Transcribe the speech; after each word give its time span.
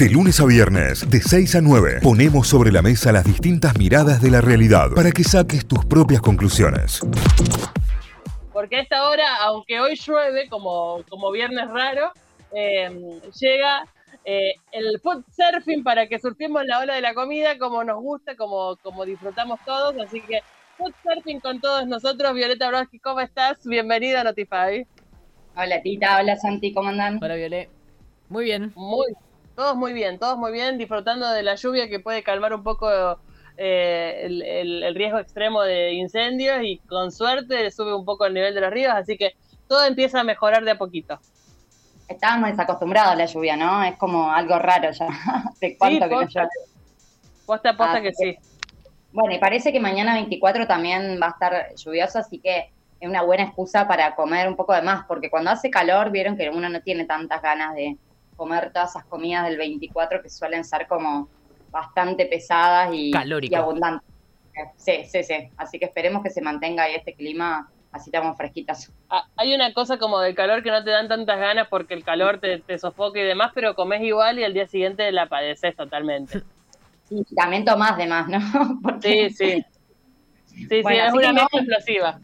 De 0.00 0.08
lunes 0.08 0.40
a 0.40 0.46
viernes, 0.46 1.10
de 1.10 1.20
6 1.20 1.56
a 1.56 1.60
9, 1.60 1.98
ponemos 2.02 2.48
sobre 2.48 2.72
la 2.72 2.80
mesa 2.80 3.12
las 3.12 3.22
distintas 3.22 3.76
miradas 3.76 4.22
de 4.22 4.30
la 4.30 4.40
realidad 4.40 4.88
para 4.96 5.10
que 5.10 5.22
saques 5.22 5.68
tus 5.68 5.84
propias 5.84 6.22
conclusiones. 6.22 7.00
Porque 8.50 8.76
a 8.76 8.80
esta 8.80 9.10
hora, 9.10 9.26
aunque 9.42 9.78
hoy 9.78 9.96
llueve, 9.96 10.48
como, 10.48 11.02
como 11.10 11.30
viernes 11.30 11.68
raro, 11.68 12.12
eh, 12.50 12.88
llega 13.38 13.84
eh, 14.24 14.54
el 14.72 14.98
food 15.00 15.22
surfing 15.36 15.84
para 15.84 16.08
que 16.08 16.18
surfemos 16.18 16.64
la 16.64 16.78
ola 16.78 16.94
de 16.94 17.02
la 17.02 17.12
comida 17.12 17.58
como 17.58 17.84
nos 17.84 18.00
gusta, 18.00 18.36
como, 18.36 18.76
como 18.76 19.04
disfrutamos 19.04 19.60
todos. 19.66 19.94
Así 20.02 20.22
que 20.22 20.40
food 20.78 20.94
surfing 21.04 21.40
con 21.40 21.60
todos 21.60 21.86
nosotros. 21.86 22.32
Violeta 22.32 22.68
Broski, 22.68 23.00
¿cómo 23.00 23.20
estás? 23.20 23.58
Bienvenida 23.66 24.22
a 24.22 24.24
Notify. 24.24 24.86
Hola 25.54 25.82
Tita, 25.82 26.20
hola 26.20 26.36
Santi, 26.36 26.72
¿cómo 26.72 26.88
andan? 26.88 27.22
Hola 27.22 27.34
Violet. 27.34 27.68
Muy 28.30 28.44
bien. 28.44 28.72
Muy, 28.74 29.12
todos 29.60 29.76
muy 29.76 29.92
bien, 29.92 30.18
todos 30.18 30.38
muy 30.38 30.52
bien, 30.52 30.78
disfrutando 30.78 31.28
de 31.28 31.42
la 31.42 31.54
lluvia 31.54 31.86
que 31.86 32.00
puede 32.00 32.22
calmar 32.22 32.54
un 32.54 32.62
poco 32.62 32.88
eh, 33.58 34.22
el, 34.24 34.94
riesgo 34.94 35.18
extremo 35.18 35.60
de 35.60 35.92
incendios 35.92 36.62
y 36.62 36.78
con 36.78 37.12
suerte 37.12 37.70
sube 37.70 37.94
un 37.94 38.06
poco 38.06 38.24
el 38.24 38.32
nivel 38.32 38.54
de 38.54 38.62
los 38.62 38.70
ríos, 38.70 38.94
así 38.94 39.18
que 39.18 39.34
todo 39.68 39.84
empieza 39.84 40.20
a 40.20 40.24
mejorar 40.24 40.64
de 40.64 40.70
a 40.70 40.78
poquito. 40.78 41.20
Estábamos 42.08 42.48
desacostumbrados 42.48 43.12
a 43.12 43.16
la 43.16 43.26
lluvia, 43.26 43.54
¿no? 43.54 43.84
Es 43.84 43.98
como 43.98 44.32
algo 44.32 44.58
raro 44.58 44.92
ya. 44.92 45.08
¿De 45.60 45.76
cuánto 45.76 46.08
que 46.08 46.14
posta, 46.14 46.48
Posta, 47.44 47.76
posta 47.76 48.00
que, 48.00 48.14
sí. 48.14 48.38
Bueno, 49.12 49.34
y 49.34 49.38
parece 49.38 49.72
que 49.72 49.78
mañana 49.78 50.14
24 50.14 50.66
también 50.66 51.20
va 51.22 51.26
a 51.26 51.30
estar 51.32 51.74
lluvioso, 51.74 52.18
así 52.18 52.38
que 52.38 52.70
es 52.98 53.08
una 53.08 53.20
buena 53.20 53.42
excusa 53.42 53.86
para 53.86 54.14
comer 54.14 54.48
un 54.48 54.56
poco 54.56 54.72
de 54.72 54.80
más, 54.80 55.04
porque 55.04 55.28
cuando 55.28 55.50
hace 55.50 55.68
calor 55.68 56.10
vieron 56.10 56.38
que 56.38 56.48
uno 56.48 56.70
no 56.70 56.80
tiene 56.80 57.04
tantas 57.04 57.42
ganas 57.42 57.74
de 57.74 57.98
comer 58.40 58.72
todas 58.72 58.88
esas 58.88 59.04
comidas 59.04 59.44
del 59.46 59.58
24 59.58 60.22
que 60.22 60.30
suelen 60.30 60.64
ser 60.64 60.86
como 60.86 61.28
bastante 61.70 62.24
pesadas 62.24 62.88
y, 62.94 63.10
y 63.42 63.54
abundantes. 63.54 64.08
Sí, 64.78 65.04
sí, 65.04 65.22
sí. 65.22 65.50
Así 65.58 65.78
que 65.78 65.84
esperemos 65.84 66.22
que 66.22 66.30
se 66.30 66.40
mantenga 66.40 66.84
ahí 66.84 66.94
este 66.94 67.12
clima, 67.12 67.70
así 67.92 68.08
estamos 68.08 68.38
fresquitas. 68.38 68.90
Ah, 69.10 69.26
hay 69.36 69.54
una 69.54 69.74
cosa 69.74 69.98
como 69.98 70.18
del 70.20 70.34
calor 70.34 70.62
que 70.62 70.70
no 70.70 70.82
te 70.82 70.88
dan 70.88 71.06
tantas 71.06 71.38
ganas 71.38 71.68
porque 71.68 71.92
el 71.92 72.02
calor 72.02 72.40
te, 72.40 72.60
te 72.60 72.78
sofoca 72.78 73.18
y 73.20 73.24
demás, 73.24 73.52
pero 73.54 73.74
comes 73.74 74.00
igual 74.00 74.38
y 74.38 74.44
al 74.44 74.54
día 74.54 74.66
siguiente 74.66 75.12
la 75.12 75.26
padeces 75.26 75.76
totalmente. 75.76 76.40
Y 77.12 77.24
también 77.34 77.64
tomás 77.64 77.96
de 77.96 78.06
más, 78.06 78.28
¿no? 78.28 78.38
Sí, 79.02 79.30
sí. 79.30 79.64
Sí, 80.46 80.68
sí, 80.68 80.76
es 80.76 81.12
una 81.12 81.32
mezcla 81.32 81.60
explosiva. 81.60 82.20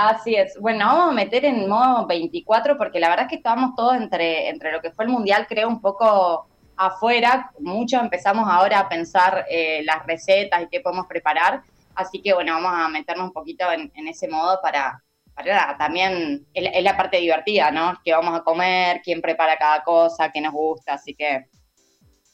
Así 0.00 0.36
es. 0.36 0.56
Bueno, 0.60 0.86
vamos 0.86 1.08
a 1.08 1.12
meter 1.12 1.44
en 1.44 1.68
modo 1.68 2.06
24 2.06 2.78
porque 2.78 3.00
la 3.00 3.08
verdad 3.08 3.24
es 3.24 3.30
que 3.30 3.36
estábamos 3.38 3.74
todos 3.74 3.96
entre, 3.96 4.48
entre 4.48 4.70
lo 4.70 4.80
que 4.80 4.92
fue 4.92 5.04
el 5.04 5.10
Mundial, 5.10 5.44
creo, 5.48 5.66
un 5.66 5.80
poco 5.80 6.46
afuera. 6.76 7.50
Mucho 7.58 7.98
empezamos 7.98 8.46
ahora 8.48 8.78
a 8.78 8.88
pensar 8.88 9.44
eh, 9.50 9.82
las 9.82 10.06
recetas 10.06 10.62
y 10.62 10.68
qué 10.68 10.78
podemos 10.78 11.08
preparar. 11.08 11.64
Así 11.96 12.22
que 12.22 12.32
bueno, 12.32 12.52
vamos 12.52 12.70
a 12.74 12.88
meternos 12.88 13.26
un 13.26 13.32
poquito 13.32 13.64
en, 13.72 13.90
ese 14.06 14.28
modo 14.28 14.60
para, 14.62 15.02
para 15.34 15.76
también, 15.76 16.46
es, 16.54 16.84
la 16.84 16.96
parte 16.96 17.16
divertida, 17.16 17.72
¿no? 17.72 17.94
Que 18.04 18.12
vamos 18.12 18.38
a 18.38 18.44
comer, 18.44 19.00
quién 19.02 19.20
prepara 19.20 19.56
cada 19.56 19.82
cosa, 19.82 20.30
qué 20.30 20.40
nos 20.40 20.52
gusta, 20.52 20.92
así 20.92 21.12
que... 21.12 21.46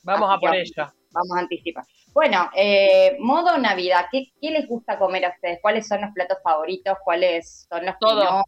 Vamos 0.02 0.28
a 0.30 0.38
por 0.38 0.54
ello. 0.54 0.92
Vamos 1.12 1.34
a 1.34 1.40
anticipar. 1.40 1.84
Bueno, 2.14 2.48
eh, 2.54 3.16
modo 3.18 3.58
Navidad, 3.58 4.06
¿qué, 4.10 4.30
les 4.40 4.68
gusta 4.68 4.98
comer 4.98 5.24
a 5.24 5.30
ustedes? 5.30 5.58
¿Cuáles 5.60 5.88
son 5.88 6.00
los 6.00 6.12
platos 6.12 6.38
favoritos? 6.44 6.96
¿Cuáles 7.04 7.66
son 7.68 7.84
los 7.84 7.98
todo, 7.98 8.44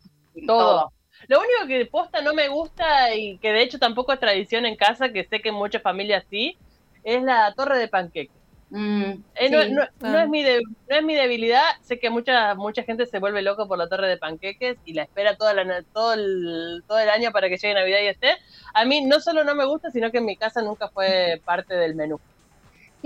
todo. 0.46 0.92
Lo 1.26 1.40
único 1.40 1.66
que 1.66 1.78
de 1.78 1.86
posta 1.86 2.22
no 2.22 2.32
me 2.32 2.46
gusta 2.46 3.12
y 3.14 3.38
que 3.38 3.52
de 3.52 3.62
hecho 3.62 3.80
tampoco 3.80 4.12
es 4.12 4.20
tradición 4.20 4.66
en 4.66 4.76
casa, 4.76 5.08
que 5.08 5.24
sé 5.24 5.40
que 5.40 5.48
en 5.48 5.56
muchas 5.56 5.82
familias 5.82 6.24
sí, 6.30 6.56
es 7.02 7.20
la 7.24 7.52
torre 7.54 7.78
de 7.78 7.88
panqueques. 7.88 8.36
Mm, 8.70 9.12
eh, 9.36 9.70
no, 9.70 9.82
ah. 10.02 10.22
es 10.22 10.28
mi 10.28 10.42
no 10.42 10.96
es 10.96 11.02
mi 11.04 11.14
debilidad, 11.14 11.62
sé 11.82 12.00
que 12.00 12.10
mucha 12.10 12.56
mucha 12.56 12.82
gente 12.82 13.06
se 13.06 13.20
vuelve 13.20 13.40
loco 13.40 13.68
por 13.68 13.78
la 13.78 13.88
torre 13.88 14.08
de 14.08 14.16
panqueques 14.16 14.76
y 14.84 14.92
la 14.92 15.04
espera 15.04 15.36
toda 15.36 15.54
la, 15.54 15.82
todo, 15.92 16.14
el, 16.14 16.82
todo 16.86 16.98
el 16.98 17.08
año 17.08 17.30
para 17.30 17.48
que 17.48 17.56
llegue 17.56 17.74
Navidad 17.74 18.00
y 18.02 18.08
esté. 18.08 18.36
A 18.74 18.84
mí 18.84 19.04
no 19.04 19.20
solo 19.20 19.42
no 19.42 19.56
me 19.56 19.64
gusta, 19.64 19.90
sino 19.90 20.12
que 20.12 20.18
en 20.18 20.24
mi 20.24 20.36
casa 20.36 20.62
nunca 20.62 20.88
fue 20.88 21.40
parte 21.44 21.74
del 21.74 21.96
menú. 21.96 22.20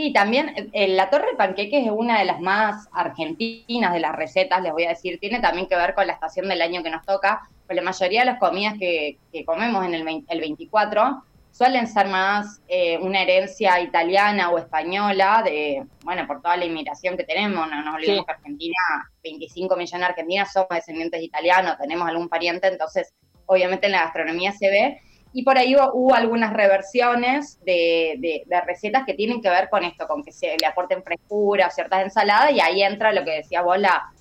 Sí, 0.01 0.15
también 0.15 0.71
eh, 0.73 0.89
la 0.89 1.11
torre 1.11 1.33
de 1.33 1.37
panqueques 1.37 1.85
es 1.85 1.93
una 1.93 2.21
de 2.21 2.25
las 2.25 2.41
más 2.41 2.89
argentinas 2.91 3.93
de 3.93 4.01
las 4.01 4.17
recetas, 4.17 4.63
les 4.63 4.73
voy 4.73 4.85
a 4.85 4.89
decir. 4.89 5.19
Tiene 5.21 5.41
también 5.41 5.67
que 5.67 5.77
ver 5.77 5.95
con 5.95 6.07
la 6.07 6.15
estación 6.15 6.49
del 6.49 6.63
año 6.63 6.83
que 6.83 6.89
nos 6.89 7.05
toca, 7.05 7.47
pues 7.67 7.77
la 7.77 7.83
mayoría 7.83 8.21
de 8.21 8.25
las 8.25 8.39
comidas 8.39 8.79
que, 8.79 9.19
comemos 9.45 9.85
en 9.85 9.93
el, 9.93 10.25
el, 10.27 10.41
24 10.41 11.23
suelen 11.51 11.87
ser 11.87 12.07
más 12.09 12.63
eh, 12.67 12.97
una 12.97 13.21
herencia 13.21 13.79
italiana 13.79 14.49
o 14.49 14.57
española, 14.57 15.43
de 15.45 15.85
bueno, 16.03 16.27
por 16.27 16.41
toda 16.41 16.57
la 16.57 16.65
inmigración 16.65 17.19
que 17.19 17.25
tenemos. 17.25 17.69
No 17.69 17.83
nos 17.83 17.97
olvidemos 17.97 18.25
que 18.25 18.33
Argentina, 18.33 18.79
25 19.23 19.77
millones 19.77 20.01
de 20.01 20.07
argentinas 20.07 20.51
somos 20.51 20.71
descendientes 20.71 21.23
italianos, 21.23 21.77
tenemos 21.77 22.09
algún 22.09 22.31
pariente, 22.31 22.69
entonces 22.69 23.13
obviamente 23.45 23.85
en 23.85 23.93
la 23.93 24.05
gastronomía 24.05 24.53
se 24.53 24.71
ve 24.71 25.01
y 25.33 25.45
por 25.45 25.57
ahí 25.59 25.77
hubo, 25.77 26.15
algunas 26.15 26.53
reversiones 26.53 27.59
de, 27.65 28.45
recetas 28.67 29.05
que 29.05 29.15
tienen 29.15 29.41
que 29.41 29.49
ver 29.49 29.69
con 29.71 29.85
esto, 29.85 30.07
con 30.09 30.25
que 30.25 30.33
se 30.33 30.57
le 30.59 30.67
aporten 30.67 31.03
frescura 31.05 31.69
o 31.69 31.71
ciertas 31.71 32.03
ensaladas, 32.03 32.53
y 32.53 32.61
ahí 32.61 32.83
entra 32.83 33.13
lo 33.13 33.25
que 33.25 33.33
decía 33.33 33.63
vos, 33.63 33.79
la, 33.79 34.13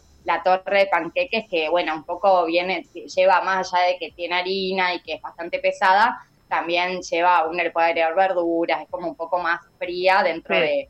torre 0.43 0.79
de 0.79 0.85
panqueques, 0.85 1.45
que 1.49 1.69
bueno, 1.69 1.95
un 1.95 2.03
poque 2.03 2.29
viene, 2.47 2.83
lleva 3.15 3.41
más 3.41 3.73
allá 3.73 3.87
de 3.87 3.97
que 3.97 4.11
tiene 4.11 4.35
harina 4.35 4.93
y 4.93 5.01
que 5.01 5.13
es 5.13 5.21
bastante 5.21 5.57
pesada, 5.57 6.19
también 6.47 7.01
lleva, 7.01 7.47
uno 7.47 7.63
le 7.63 7.71
puede 7.71 7.87
agregar 7.87 8.15
verduras, 8.15 8.81
es 8.81 8.89
como 8.89 9.07
un 9.07 9.15
poco 9.15 9.39
más 9.39 9.59
fría 9.79 10.21
dentro 10.21 10.55
de 10.55 10.89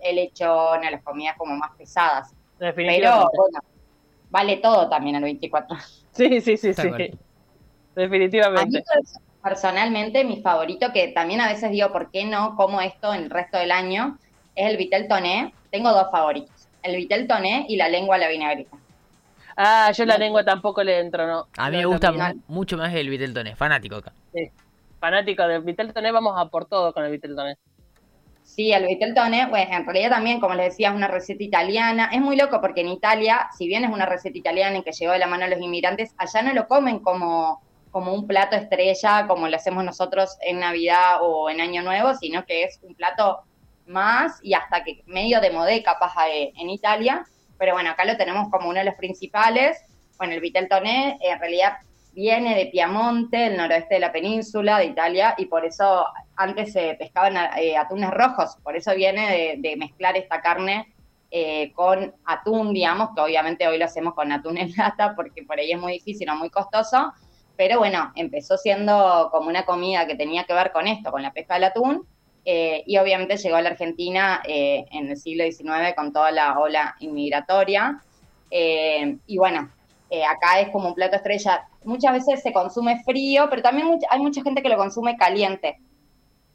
el 0.00 0.16
lechón, 0.16 0.82
las 0.82 1.02
comidas 1.02 1.36
como 1.38 1.56
más 1.56 1.70
pesadas. 1.78 2.34
Pero 2.58 3.30
bueno, 3.34 3.60
vale 4.28 4.58
todo 4.58 4.88
también 4.88 5.16
el 5.16 5.22
24. 5.22 5.76
Sí, 6.12 6.40
sí, 6.42 6.56
sí, 6.58 6.74
sí 6.74 6.90
definitivamente. 7.94 8.82
personalmente, 9.42 10.24
mi 10.24 10.40
favorito, 10.40 10.92
que 10.92 11.08
también 11.08 11.40
a 11.40 11.48
veces 11.48 11.70
digo, 11.70 11.92
¿por 11.92 12.10
qué 12.10 12.24
no 12.24 12.56
como 12.56 12.80
esto 12.80 13.12
en 13.12 13.24
el 13.24 13.30
resto 13.30 13.58
del 13.58 13.72
año? 13.72 14.18
Es 14.54 14.70
el 14.70 14.76
Vitel 14.76 15.08
Toné. 15.08 15.52
Tengo 15.70 15.90
dos 15.90 16.10
favoritos, 16.10 16.68
el 16.82 16.96
Vitel 16.96 17.26
Toné 17.26 17.66
y 17.68 17.76
la 17.76 17.88
lengua 17.88 18.16
a 18.16 18.18
la 18.18 18.28
vinagreta. 18.28 18.76
Ah, 19.56 19.92
yo 19.92 20.04
la 20.04 20.18
lengua 20.18 20.44
tampoco 20.44 20.82
le 20.82 20.98
entro, 20.98 21.26
¿no? 21.26 21.46
A 21.56 21.70
mí 21.70 21.76
me 21.76 21.86
gusta 21.86 22.12
mucho 22.48 22.76
más 22.76 22.92
el 22.94 23.08
Vitel 23.08 23.34
Toné, 23.34 23.54
fanático 23.54 23.96
acá. 23.96 24.12
Sí, 24.32 24.50
fanático 24.98 25.46
del 25.46 25.62
Vitel 25.62 25.92
Toné, 25.92 26.10
vamos 26.10 26.34
a 26.36 26.46
por 26.46 26.66
todo 26.66 26.92
con 26.92 27.04
el 27.04 27.12
Vitel 27.12 27.36
Toné. 27.36 27.56
Sí, 28.44 28.72
el 28.72 28.86
Vitel 28.86 29.14
Toné, 29.14 29.46
pues 29.48 29.66
en 29.70 29.84
realidad 29.84 30.10
también, 30.10 30.38
como 30.38 30.54
les 30.54 30.66
decía, 30.66 30.90
es 30.90 30.94
una 30.94 31.08
receta 31.08 31.42
italiana. 31.42 32.10
Es 32.12 32.20
muy 32.20 32.36
loco 32.36 32.60
porque 32.60 32.82
en 32.82 32.88
Italia, 32.88 33.48
si 33.56 33.66
bien 33.66 33.84
es 33.84 33.90
una 33.90 34.06
receta 34.06 34.36
italiana 34.36 34.78
y 34.78 34.82
que 34.82 34.92
llegó 34.92 35.12
de 35.12 35.18
la 35.18 35.26
mano 35.26 35.44
a 35.44 35.48
los 35.48 35.60
inmigrantes, 35.60 36.14
allá 36.18 36.42
no 36.42 36.52
lo 36.52 36.68
comen 36.68 36.98
como 36.98 37.62
como 37.94 38.12
un 38.12 38.26
plato 38.26 38.56
estrella 38.56 39.28
como 39.28 39.46
lo 39.46 39.54
hacemos 39.54 39.84
nosotros 39.84 40.36
en 40.40 40.58
Navidad 40.58 41.18
o 41.20 41.48
en 41.48 41.60
Año 41.60 41.80
Nuevo, 41.80 42.12
sino 42.14 42.44
que 42.44 42.64
es 42.64 42.80
un 42.82 42.96
plato 42.96 43.44
más 43.86 44.40
y 44.42 44.52
hasta 44.52 44.82
que 44.82 45.04
medio 45.06 45.40
de 45.40 45.52
modé 45.52 45.80
capaz 45.84 46.12
eh, 46.28 46.52
en 46.56 46.70
Italia, 46.70 47.24
pero 47.56 47.74
bueno, 47.74 47.90
acá 47.90 48.04
lo 48.04 48.16
tenemos 48.16 48.50
como 48.50 48.68
uno 48.68 48.80
de 48.80 48.86
los 48.86 48.96
principales. 48.96 49.80
Bueno, 50.18 50.34
el 50.34 50.40
Vitel 50.40 50.68
Toné 50.68 51.18
en 51.20 51.38
realidad 51.38 51.74
viene 52.14 52.56
de 52.56 52.66
Piamonte, 52.66 53.46
el 53.46 53.56
noroeste 53.56 53.94
de 53.94 54.00
la 54.00 54.10
península 54.10 54.78
de 54.78 54.86
Italia, 54.86 55.36
y 55.38 55.46
por 55.46 55.64
eso 55.64 56.04
antes 56.34 56.72
se 56.72 56.96
pescaban 56.98 57.36
eh, 57.56 57.76
atunes 57.76 58.10
rojos, 58.10 58.56
por 58.64 58.74
eso 58.74 58.92
viene 58.96 59.56
de, 59.56 59.76
mezclar 59.76 60.16
esta 60.16 60.40
carne 60.40 60.92
eh, 61.30 61.72
con 61.74 62.12
atún, 62.24 62.74
digamos, 62.74 63.10
que 63.14 63.20
obviamente 63.20 63.68
hoy 63.68 63.78
lo 63.78 63.84
hacemos 63.84 64.14
con 64.14 64.32
atún 64.32 64.58
en 64.58 64.72
lata 64.76 65.14
porque 65.14 65.44
por 65.44 65.60
ahí 65.60 65.70
es 65.70 65.78
muy 65.78 65.92
difícil 65.92 66.28
o 66.28 66.34
muy 66.34 66.50
costoso, 66.50 67.12
pero 67.56 67.78
bueno, 67.78 68.12
empezó 68.16 68.56
siendo 68.56 69.28
como 69.30 69.48
una 69.48 69.64
comida 69.64 70.06
que 70.06 70.16
tenía 70.16 70.44
que 70.44 70.54
ver 70.54 70.72
con 70.72 70.86
esto, 70.86 71.10
con 71.10 71.22
la 71.22 71.32
pesca 71.32 71.54
del 71.54 71.64
atún, 71.64 72.06
eh, 72.44 72.82
y 72.86 72.98
obviamente 72.98 73.36
llegó 73.36 73.56
a 73.56 73.62
la 73.62 73.70
Argentina 73.70 74.42
eh, 74.46 74.84
en 74.90 75.08
el 75.08 75.16
siglo 75.16 75.44
XIX 75.44 75.94
con 75.96 76.12
toda 76.12 76.30
la 76.30 76.58
ola 76.58 76.94
inmigratoria. 77.00 78.02
Eh, 78.50 79.16
y 79.26 79.38
bueno, 79.38 79.70
acá 80.28 80.60
es 80.60 80.68
como 80.70 80.88
un 80.88 80.94
plato 80.94 81.16
estrella. 81.16 81.66
Muchas 81.84 82.12
veces 82.12 82.42
se 82.42 82.52
consume 82.52 83.02
frío, 83.02 83.46
pero 83.48 83.62
también 83.62 83.98
hay 84.10 84.20
mucha 84.20 84.42
gente 84.42 84.62
que 84.62 84.68
lo 84.68 84.76
consume 84.76 85.16
caliente. 85.16 85.78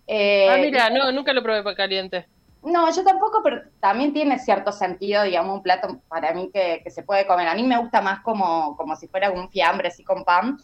ah, 0.07 0.57
mira, 0.59 0.89
no, 0.89 1.11
nunca 1.11 1.33
lo 1.33 1.41
probé 1.41 1.63
para 1.63 1.75
caliente. 1.75 2.27
No, 2.61 2.93
yo 2.93 3.03
tampoco, 3.03 3.41
pero 3.41 3.61
también 3.79 4.13
tiene 4.13 4.37
cierto 4.37 4.71
sentido, 4.73 5.23
digamos, 5.23 5.55
un 5.55 5.63
plato 5.63 6.01
para 6.09 6.33
mí 6.33 6.51
que, 6.53 6.83
se 6.89 7.03
puede 7.03 7.25
comer. 7.25 7.47
A 7.47 7.55
mí 7.55 7.63
me 7.63 7.77
gusta 7.79 8.01
más 8.01 8.19
como, 8.21 8.75
como 8.75 8.95
si 8.95 9.07
fuera 9.07 9.31
un 9.31 9.49
fiambre 9.49 9.87
así 9.87 10.03
con 10.03 10.23
pan 10.23 10.57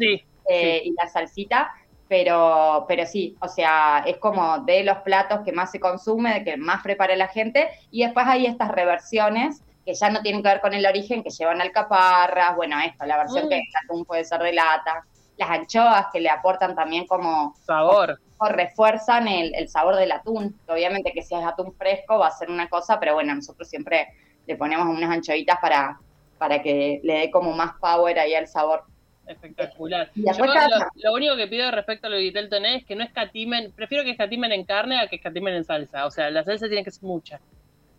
eh, 0.49 0.81
y 0.83 0.93
la 0.93 1.07
salsita, 1.07 1.71
pero, 2.07 2.85
pero 2.87 3.05
sí, 3.05 3.35
o 3.41 3.47
sea, 3.47 4.03
es 4.05 4.17
como 4.17 4.59
de 4.59 4.83
los 4.83 4.97
platos 4.99 5.41
que 5.43 5.51
más 5.51 5.71
se 5.71 5.79
consume, 5.79 6.33
de 6.35 6.43
que 6.43 6.57
más 6.57 6.83
prepara 6.83 7.15
la 7.15 7.27
gente, 7.27 7.69
y 7.91 8.03
después 8.03 8.25
hay 8.27 8.45
estas 8.45 8.69
reversiones 8.69 9.63
que 9.85 9.93
ya 9.93 10.09
no 10.09 10.21
tienen 10.21 10.41
que 10.41 10.49
ver 10.49 10.61
con 10.61 10.73
el 10.73 10.85
origen, 10.85 11.23
que 11.23 11.29
llevan 11.29 11.61
alcaparras, 11.61 12.55
bueno, 12.55 12.77
esto, 12.79 13.05
la 13.05 13.17
versión 13.17 13.45
mm. 13.45 13.49
que 13.49 13.55
el 13.57 13.63
atún 13.83 14.05
puede 14.05 14.25
ser 14.25 14.41
de 14.41 14.53
lata. 14.53 15.05
las 15.37 15.49
anchoas 15.49 16.07
que 16.11 16.19
le 16.19 16.29
aportan 16.29 16.75
también 16.75 17.05
como 17.05 17.55
sabor. 17.65 18.19
O, 18.37 18.47
refuerzan 18.47 19.27
el, 19.27 19.69
sabor 19.69 19.95
del 19.95 20.11
atún. 20.11 20.59
Obviamente 20.67 21.13
que 21.13 21.21
si 21.21 21.35
es 21.35 21.45
atún 21.45 21.73
fresco 21.73 22.17
va 22.17 22.27
a 22.27 22.31
ser 22.31 22.49
una 22.49 22.67
cosa, 22.67 22.99
pero 22.99 23.13
bueno, 23.13 23.35
nosotros 23.35 23.69
siempre 23.69 24.07
le 24.45 24.55
ponemos 24.55 24.87
unas 24.87 25.09
anchoitas 25.09 25.57
para, 25.61 25.99
para 26.37 26.61
que 26.61 26.99
le 27.03 27.19
dé 27.19 27.31
como 27.31 27.53
más 27.53 27.73
power 27.79 28.19
ahí 28.19 28.33
al 28.33 28.47
sabor. 28.47 28.83
Espectacular. 29.27 30.11
lo, 30.15 31.13
único 31.13 31.35
que 31.35 31.47
pido 31.47 31.71
respecto 31.71 32.07
a 32.07 32.09
lo 32.09 32.17
vitel 32.17 32.49
toné 32.49 32.77
es 32.77 32.85
que 32.85 32.95
no 32.95 33.03
escatimen, 33.03 33.71
prefiero 33.71 34.03
que 34.03 34.11
escatimen 34.11 34.51
en 34.51 34.63
carne 34.63 34.99
a 34.99 35.07
que 35.07 35.17
escatimen 35.17 35.55
en 35.55 35.63
salsa. 35.63 36.05
O 36.05 36.11
sea, 36.11 36.29
la 36.29 36.43
salsa 36.43 36.67
tiene 36.67 36.83
que 36.83 36.91
ser 36.91 37.03
mucha. 37.03 37.39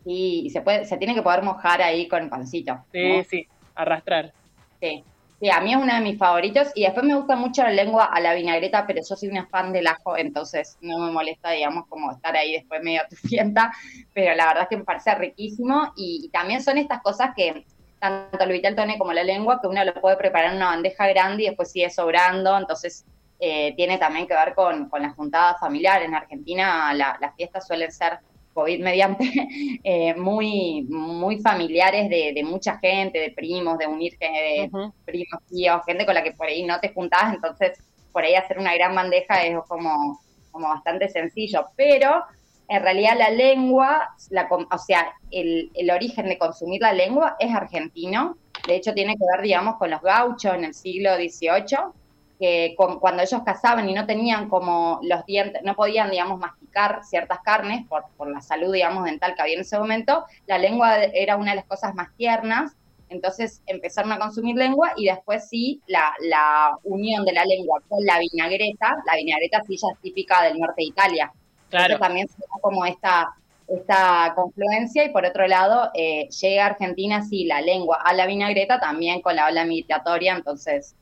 Sí, 0.05 0.43
y 0.45 0.51
se 0.51 0.61
puede, 0.61 0.85
se 0.85 0.97
tiene 0.99 1.15
que 1.15 1.23
poder 1.23 1.43
mojar 1.43 1.83
ahí 1.83 2.07
con 2.07 2.23
el 2.23 2.29
pancito. 2.29 2.85
Sí, 2.93 3.25
sí, 3.25 3.49
arrastrar. 3.75 4.33
Sí. 4.81 5.05
Sí, 5.39 5.51
a 5.51 5.61
mí 5.61 5.73
es 5.73 5.77
uno 5.77 5.95
de 5.95 6.01
mis 6.01 6.17
favoritos 6.17 6.69
y 6.75 6.85
después 6.85 7.05
me 7.05 7.15
gusta 7.15 7.37
mucho 7.37 7.63
la 7.63 7.71
lengua 7.71 8.07
a 8.07 8.21
la 8.21 8.33
vinagreta, 8.33 8.87
pero 8.87 9.03
yo 9.07 9.17
soy 9.17 9.29
una 9.29 9.47
fan 9.47 9.71
del 9.71 9.87
ajo, 9.87 10.17
entonces 10.17 10.79
no 10.81 10.99
me 10.99 11.13
molesta, 11.13 11.51
digamos, 11.51 11.87
como 11.89 12.11
estar 12.11 12.35
ahí 12.35 12.53
después 12.53 12.83
medio 12.83 13.03
tufienta, 13.11 13.71
pero 14.15 14.35
la 14.35 14.47
verdad 14.47 14.63
es 14.63 14.69
que 14.71 14.77
me 14.79 14.85
parece 14.85 15.15
riquísimo 15.15 15.93
y, 15.95 16.31
también 16.33 16.63
son 16.63 16.79
estas 16.79 17.03
cosas 17.03 17.31
que 17.37 17.67
tanto 17.99 18.45
el 18.45 18.53
vital 18.53 18.77
tone 18.77 18.99
como 18.99 19.13
la 19.13 19.25
lengua, 19.25 19.59
que 19.61 19.69
uno 19.69 19.85
lo 19.85 19.95
puede 19.95 20.17
preparar 20.17 20.51
en 20.51 20.57
una 20.57 20.71
bandeja 20.71 21.07
grande 21.09 21.45
y 21.45 21.47
después 21.47 21.71
sigue 21.71 21.91
sobrando, 21.91 22.57
entonces 22.57 23.05
eh, 23.39 23.75
tiene 23.77 23.99
también 23.99 24.27
que 24.27 24.35
ver 24.35 24.55
con, 24.55 24.89
con 24.89 25.03
las 25.03 25.15
juntadas 25.15 25.59
familiares. 25.61 26.09
En 26.09 26.15
Argentina 26.15 26.93
las 26.95 27.35
fiestas 27.37 27.67
suelen 27.67 27.91
ser 27.91 28.19
COVID 28.57 28.83
mediante, 28.83 29.25
eh, 29.85 30.15
muy, 30.15 30.87
muy 30.89 31.39
familiares 31.41 32.09
de, 32.09 32.43
mucha 32.43 32.79
gente, 32.79 33.19
de 33.19 33.31
primos, 33.31 33.77
de 33.79 33.87
unir 33.87 34.17
de 34.19 34.71
primos, 35.05 35.43
tíos, 35.51 35.83
gente 35.85 36.07
con 36.07 36.15
la 36.15 36.23
que 36.23 36.33
por 36.33 36.47
ahí 36.47 36.65
no 36.65 36.81
te 36.81 36.93
juntás, 36.93 37.35
entonces 37.35 37.79
por 38.13 38.25
ahí 38.25 38.35
hacer 38.35 38.59
una 38.59 38.75
gran 38.75 38.95
bandeja 38.95 39.45
es 39.45 39.59
como, 39.69 40.19
como 40.51 40.69
bastante 40.69 41.11
sencillo, 41.11 41.67
pero 41.77 42.25
en 42.69 42.83
realidad 42.83 43.17
la 43.17 43.31
lengua, 43.31 44.15
la, 44.31 44.49
o 44.51 44.79
sea, 44.79 45.13
el, 45.31 45.71
el 45.75 45.91
origen 45.91 46.27
de 46.27 46.39
consumir 46.39 46.81
la 46.83 46.93
lengua 46.93 47.37
es 47.39 47.55
argentino, 47.55 48.37
de 48.67 48.77
hecho 48.77 48.95
tiene 48.95 49.15
que 49.15 49.25
ver, 49.33 49.43
digamos, 49.43 49.77
con 49.77 49.91
los 49.91 50.03
gauchos 50.03 50.55
en 50.55 50.65
el 50.65 50.75
siglo 50.75 51.15
XVIII, 51.17 51.93
que 52.39 52.75
cuando 52.77 53.23
ellos 53.23 53.41
cazaban 53.45 53.89
y 53.89 53.95
no 53.95 54.05
tenían 54.07 54.49
como 54.49 55.01
los 55.03 55.25
dientes, 55.25 55.63
no 55.63 55.75
podían, 55.75 56.11
digamos, 56.11 56.39
masticar 56.39 57.01
ciertas 57.05 57.39
carnes 57.41 57.87
por, 57.89 58.05
por 58.17 58.31
la 58.31 58.41
salud, 58.41 58.73
digamos, 58.73 59.05
dental 59.05 59.35
que 59.35 59.43
había 59.43 59.55
en 59.55 59.61
ese 59.61 59.79
momento, 59.79 60.25
la 60.47 60.59
lengua 60.59 61.03
era 61.03 61.37
una 61.37 61.53
de 61.53 61.57
las 61.57 61.67
cosas 61.67 61.95
más 61.95 62.15
tiernas, 62.17 62.77
entonces 63.09 63.63
empezaron 63.67 64.13
a 64.13 64.19
consumir 64.19 64.57
lengua 64.57 64.93
y 64.97 65.07
después 65.07 65.49
sí, 65.49 65.81
la, 65.87 66.13
la 66.21 66.77
unión 66.83 67.25
de 67.25 67.33
la 67.33 67.45
lengua 67.45 67.81
con 67.89 68.05
la 68.05 68.19
vinagreta, 68.19 68.97
la 69.07 69.17
vinagreta 69.17 69.63
sí 69.67 69.77
ya 69.77 69.89
es 69.95 70.01
típica 70.01 70.43
del 70.43 70.59
norte 70.59 70.75
de 70.79 70.85
Italia. 70.89 71.33
Claro. 71.71 71.99
también 71.99 72.29
se 72.29 72.37
como 72.61 72.85
esta, 72.85 73.35
esta 73.69 74.33
confluencia 74.37 75.05
y 75.05 75.11
por 75.11 75.25
otro 75.25 75.47
lado 75.49 75.91
eh, 75.95 76.29
llega 76.29 76.65
a 76.65 76.67
Argentina 76.69 77.23
sí 77.23 77.45
la 77.45 77.61
lengua 77.61 78.01
a 78.05 78.15
la 78.15 78.27
vinagreta 78.27 78.79
también 78.79 79.21
con 79.21 79.35
la 79.35 79.47
ola 79.47 79.65
migratoria, 79.65 80.35
entonces 80.35 80.95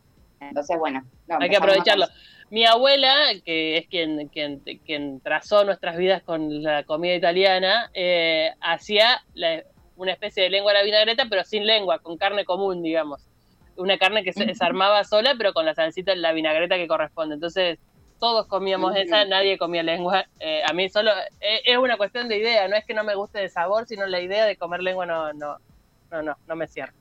entonces, 0.49 0.79
bueno. 0.79 1.03
Hay 1.41 1.51
que 1.51 1.57
aprovecharlo. 1.57 2.07
Mi 2.51 2.65
abuela, 2.65 3.15
que 3.45 3.79
es 3.79 3.89
quien, 3.89 4.29
quien, 4.29 4.61
quien 4.85 5.21
trazó 5.21 5.65
nuestras 5.65 5.97
vidas 5.97 6.23
con 6.23 6.63
la 6.63 6.85
comida 6.85 7.15
italiana, 7.15 7.91
eh, 7.95 8.53
hacía 8.61 9.23
una 9.97 10.13
especie 10.13 10.45
de 10.45 10.51
lengua 10.51 10.73
a 10.73 10.75
la 10.75 10.83
vinagreta, 10.83 11.27
pero 11.29 11.45
sin 11.45 11.67
lengua, 11.67 11.99
con 11.99 12.17
carne 12.17 12.45
común, 12.45 12.83
digamos. 12.83 13.27
Una 13.77 13.99
carne 13.99 14.23
que 14.23 14.33
se 14.33 14.45
desarmaba 14.45 15.03
sola, 15.05 15.35
pero 15.37 15.53
con 15.53 15.67
la 15.67 15.75
salsita 15.75 16.13
en 16.13 16.23
la 16.23 16.33
vinagreta 16.33 16.77
que 16.77 16.87
corresponde. 16.87 17.35
Entonces, 17.35 17.79
todos 18.19 18.47
comíamos 18.47 18.95
esa, 18.97 19.25
nadie 19.25 19.59
comía 19.59 19.83
lengua. 19.83 20.27
Eh, 20.41 20.63
a 20.67 20.73
mí 20.73 20.89
solo 20.89 21.11
eh, 21.41 21.61
es 21.65 21.77
una 21.79 21.97
cuestión 21.97 22.29
de 22.29 22.39
idea, 22.39 22.69
no 22.69 22.77
es 22.77 22.85
que 22.85 22.95
no 22.95 23.05
me 23.05 23.15
guste 23.15 23.39
de 23.41 23.49
sabor, 23.49 23.87
sino 23.87 24.07
la 24.07 24.21
idea 24.21 24.45
de 24.47 24.57
comer 24.57 24.83
lengua 24.83 25.07
no, 25.07 25.33
no, 25.33 25.59
no, 26.11 26.23
no, 26.23 26.37
no 26.47 26.57
me 26.57 26.67
cierra. 26.67 26.93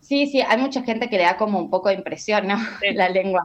Sí, 0.00 0.26
sí, 0.26 0.40
hay 0.40 0.58
mucha 0.58 0.82
gente 0.82 1.08
que 1.08 1.16
le 1.16 1.22
da 1.22 1.36
como 1.36 1.58
un 1.58 1.70
poco 1.70 1.88
de 1.88 1.94
impresión, 1.94 2.46
¿no? 2.48 2.56
La 2.94 3.08
lengua. 3.08 3.44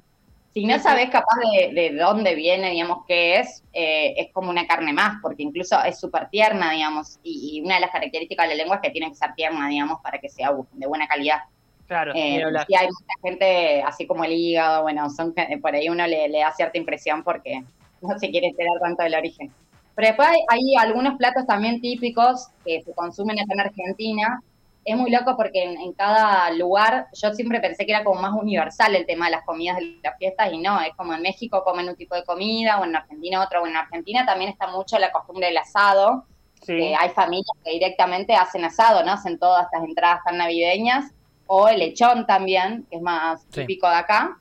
Si 0.53 0.65
no 0.65 0.79
sabes 0.79 1.11
capaz 1.11 1.37
de, 1.71 1.95
dónde 1.95 2.33
viene, 2.33 2.71
digamos, 2.71 3.05
qué 3.07 3.39
es, 3.39 3.63
eh, 3.73 4.15
es 4.17 4.33
como 4.33 4.49
una 4.49 4.65
carne 4.65 4.91
más, 4.91 5.19
porque 5.21 5.43
incluso 5.43 5.79
es 5.83 5.99
súper 5.99 6.29
tierna, 6.29 6.71
digamos, 6.71 7.19
y, 7.21 7.61
una 7.63 7.75
de 7.75 7.81
las 7.81 7.91
características 7.91 8.47
de 8.47 8.55
la 8.55 8.63
lengua 8.63 8.77
es 8.77 8.81
que 8.81 8.89
tiene 8.89 9.07
que 9.09 9.15
ser 9.15 9.35
tierna, 9.35 9.67
digamos, 9.67 9.99
para 10.01 10.17
que 10.17 10.29
sea 10.29 10.51
de 10.71 10.87
buena 10.87 11.07
calidad. 11.07 11.41
Claro. 11.87 12.11
Eh, 12.15 12.43
sí, 12.67 12.75
hay 12.75 12.87
mucha 12.87 13.13
gente, 13.23 13.81
así 13.81 14.05
como 14.05 14.25
el 14.25 14.33
hígado, 14.33 14.83
bueno, 14.83 15.09
son 15.09 15.33
por 15.61 15.73
ahí 15.73 15.89
uno 15.89 16.05
le, 16.05 16.29
da 16.29 16.51
cierta 16.51 16.77
impresión 16.77 17.23
porque 17.23 17.63
no 18.01 18.19
se 18.19 18.29
quiere 18.29 18.47
enterar 18.47 18.79
tanto 18.81 19.03
del 19.03 19.15
origen. 19.15 19.51
Pero 19.95 20.09
después 20.09 20.27
hay, 20.27 20.39
hay, 20.49 20.75
algunos 20.75 21.17
platos 21.17 21.47
también 21.47 21.81
típicos 21.81 22.49
que 22.63 22.81
se 22.81 22.93
consumen 22.93 23.39
acá 23.39 23.53
en 23.53 23.59
Argentina, 23.61 24.39
es 24.87 24.95
muy 24.95 25.11
loco 25.11 25.35
porque 25.35 25.63
en, 25.63 25.91
cada 25.93 26.49
lugar 26.51 27.07
yo 27.11 27.33
siempre 27.33 27.59
pensé 27.59 27.85
que 27.85 27.91
era 27.91 28.05
como 28.05 28.21
más 28.21 28.33
universal 28.33 28.95
el 28.95 29.05
tema 29.05 29.25
de 29.25 29.31
las 29.31 29.43
comidas 29.43 29.75
de 29.77 29.99
las 30.01 30.17
fiestas 30.17 30.53
y 30.53 30.59
no, 30.59 30.79
es 30.79 30.95
como 30.95 31.13
en 31.13 31.21
México 31.21 31.61
comen 31.65 31.89
un 31.89 31.95
tipo 31.97 32.15
de 32.15 32.23
comida 32.23 32.79
o 32.79 32.85
en 32.85 32.95
Argentina 32.95 33.43
otro, 33.43 33.63
o 33.63 33.67
en 33.67 33.75
Argentina 33.75 34.25
también 34.25 34.49
está 34.49 34.67
mucho 34.67 34.97
la 34.97 35.11
costumbre 35.11 35.47
del 35.47 35.57
asado, 35.57 36.25
hay 36.69 37.09
familias 37.09 37.57
que 37.65 37.71
directamente 37.71 38.33
hacen 38.33 38.63
asado, 38.63 39.03
¿no? 39.03 39.11
Hacen 39.11 39.37
todas 39.37 39.65
estas 39.65 39.83
entradas 39.83 40.21
tan 40.23 40.37
navideñas, 40.37 41.11
o 41.47 41.67
el 41.67 41.79
lechón 41.79 42.25
también, 42.25 42.85
que 42.89 42.97
es 42.97 43.01
más 43.01 43.45
típico 43.49 43.89
de 43.89 43.95
acá. 43.95 44.37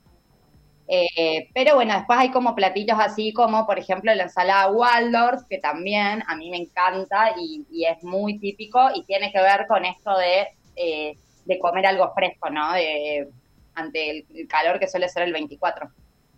Eh, 0.89 1.49
pero 1.53 1.75
bueno, 1.75 1.93
después 1.95 2.17
hay 2.17 2.31
como 2.31 2.55
platillos 2.55 2.97
así 2.99 3.33
como, 3.33 3.65
por 3.65 3.77
ejemplo, 3.77 4.13
la 4.15 4.23
ensalada 4.23 4.71
Waldorf, 4.71 5.43
que 5.49 5.57
también 5.57 6.23
a 6.27 6.35
mí 6.35 6.49
me 6.49 6.57
encanta 6.57 7.33
y, 7.37 7.65
es 7.85 8.03
muy 8.03 8.39
típico 8.39 8.79
y 8.95 9.03
tiene 9.03 9.31
que 9.31 9.41
ver 9.41 9.67
con 9.67 9.83
esto 9.83 10.17
de, 10.17 10.47
eh, 10.75 11.17
de 11.45 11.59
comer 11.59 11.87
algo 11.87 12.13
fresco, 12.13 12.49
¿no? 12.49 12.71
De, 12.71 13.27
ante 13.75 14.09
el, 14.09 14.47
calor 14.47 14.79
que 14.79 14.87
suele 14.87 15.09
ser 15.09 15.23
el 15.23 15.33
24. 15.33 15.89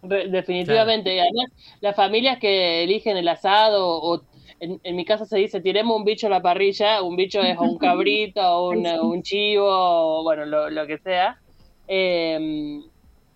Definitivamente, 0.01 1.13
y 1.13 1.19
además 1.19 1.51
las 1.81 1.95
familias 1.95 2.39
que 2.39 2.83
eligen 2.83 3.17
el 3.17 3.27
asado 3.27 4.01
o 4.01 4.23
en, 4.59 4.95
mi 4.95 5.05
casa 5.05 5.25
se 5.25 5.37
dice 5.37 5.61
tiremos 5.61 5.95
un 5.95 6.03
bicho 6.03 6.27
a 6.27 6.29
la 6.29 6.41
parrilla, 6.41 7.01
un 7.01 7.15
bicho 7.15 7.41
es 7.41 7.57
un 7.57 7.77
cabrito, 7.77 8.41
o 8.41 8.69
un 9.03 9.23
chivo, 9.23 9.67
o 9.67 10.23
bueno, 10.23 10.45
lo, 10.45 10.69
lo 10.69 10.87
que 10.87 10.97
sea. 10.97 11.39
Eh, 11.87 12.81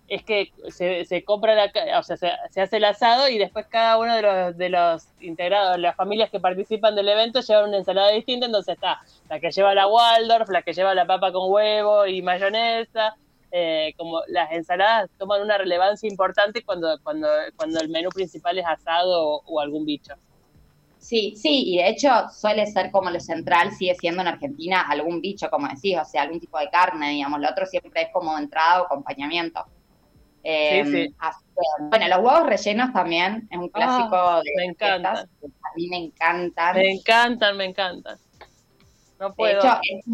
es 0.08 0.24
que 0.24 0.52
se, 0.70 1.06
se 1.06 1.24
compra 1.24 1.56
la, 1.56 2.00
o 2.00 2.04
sea, 2.04 2.18
se, 2.18 2.62
hace 2.62 2.78
el 2.78 2.86
asado 2.86 3.30
y 3.30 3.38
después 3.38 3.66
cada 3.68 3.98
uno 3.98 4.16
de 4.16 4.22
los, 4.22 4.58
de 4.58 4.70
los 4.70 5.08
integrados, 5.22 5.80
las 5.80 5.96
familias 5.96 6.30
que 6.30 6.40
participan 6.40 6.96
del 6.96 7.10
evento 7.10 7.42
llevan 7.42 7.70
una 7.70 7.78
ensalada 7.78 8.12
distinta, 8.12 8.46
entonces 8.46 8.76
está 8.76 9.02
la 9.30 9.40
que 9.40 9.52
lleva 9.52 9.74
la 9.74 9.88
Waldorf, 9.88 10.50
la 10.50 10.62
que 10.62 10.74
lleva 10.74 10.94
la 10.94 11.06
papa 11.06 11.32
con 11.32 11.52
huevo 11.52 12.06
y 12.06 12.22
mayonesa, 12.22 13.16
eh, 13.52 13.94
como 13.98 14.22
las 14.28 14.52
ensaladas 14.52 15.10
toman 15.18 15.42
una 15.42 15.58
relevancia 15.58 16.10
importante 16.10 16.64
cuando, 16.64 17.00
cuando, 17.02 17.28
cuando 17.56 17.80
el 17.80 17.90
menú 17.90 18.10
principal 18.10 18.58
es 18.58 18.66
asado 18.66 19.42
o, 19.46 19.60
algún 19.60 19.86
bicho. 19.86 20.14
Sí, 21.04 21.36
sí, 21.36 21.74
y 21.74 21.78
de 21.80 21.90
hecho 21.90 22.30
suele 22.30 22.66
ser 22.66 22.90
como 22.90 23.10
lo 23.10 23.20
central, 23.20 23.74
sigue 23.74 23.94
siendo 23.94 24.22
en 24.22 24.30
Argentina 24.30 24.86
algún 24.88 25.20
bicho, 25.20 25.50
como 25.50 25.68
decís, 25.68 25.98
o 26.02 26.06
sea, 26.06 26.22
algún 26.22 26.40
tipo 26.40 26.58
de 26.58 26.70
carne, 26.70 27.10
digamos, 27.10 27.42
lo 27.42 27.50
otro 27.50 27.66
siempre 27.66 28.04
es 28.04 28.08
como 28.14 28.38
entrada 28.38 28.82
o 28.82 28.86
acompañamiento. 28.86 29.66
Em, 30.44 31.14
bueno, 31.90 32.08
los 32.08 32.18
huevos 32.20 32.46
rellenos 32.46 32.94
también 32.94 33.50
es 33.52 33.58
un 33.58 33.68
clásico 33.68 34.16
ah, 34.16 34.42
de 34.42 34.52
Me 34.56 34.64
encantan. 34.64 35.18
A 35.18 35.76
mí 35.76 35.88
me 35.90 35.98
encantan. 35.98 36.76
Me 36.78 36.92
encantan, 36.92 37.58
me 37.58 37.66
encantan. 37.66 38.18
No 39.20 39.34
puedo. 39.34 39.62
De 39.62 39.68
hecho, 39.68 39.80
es 39.82 40.06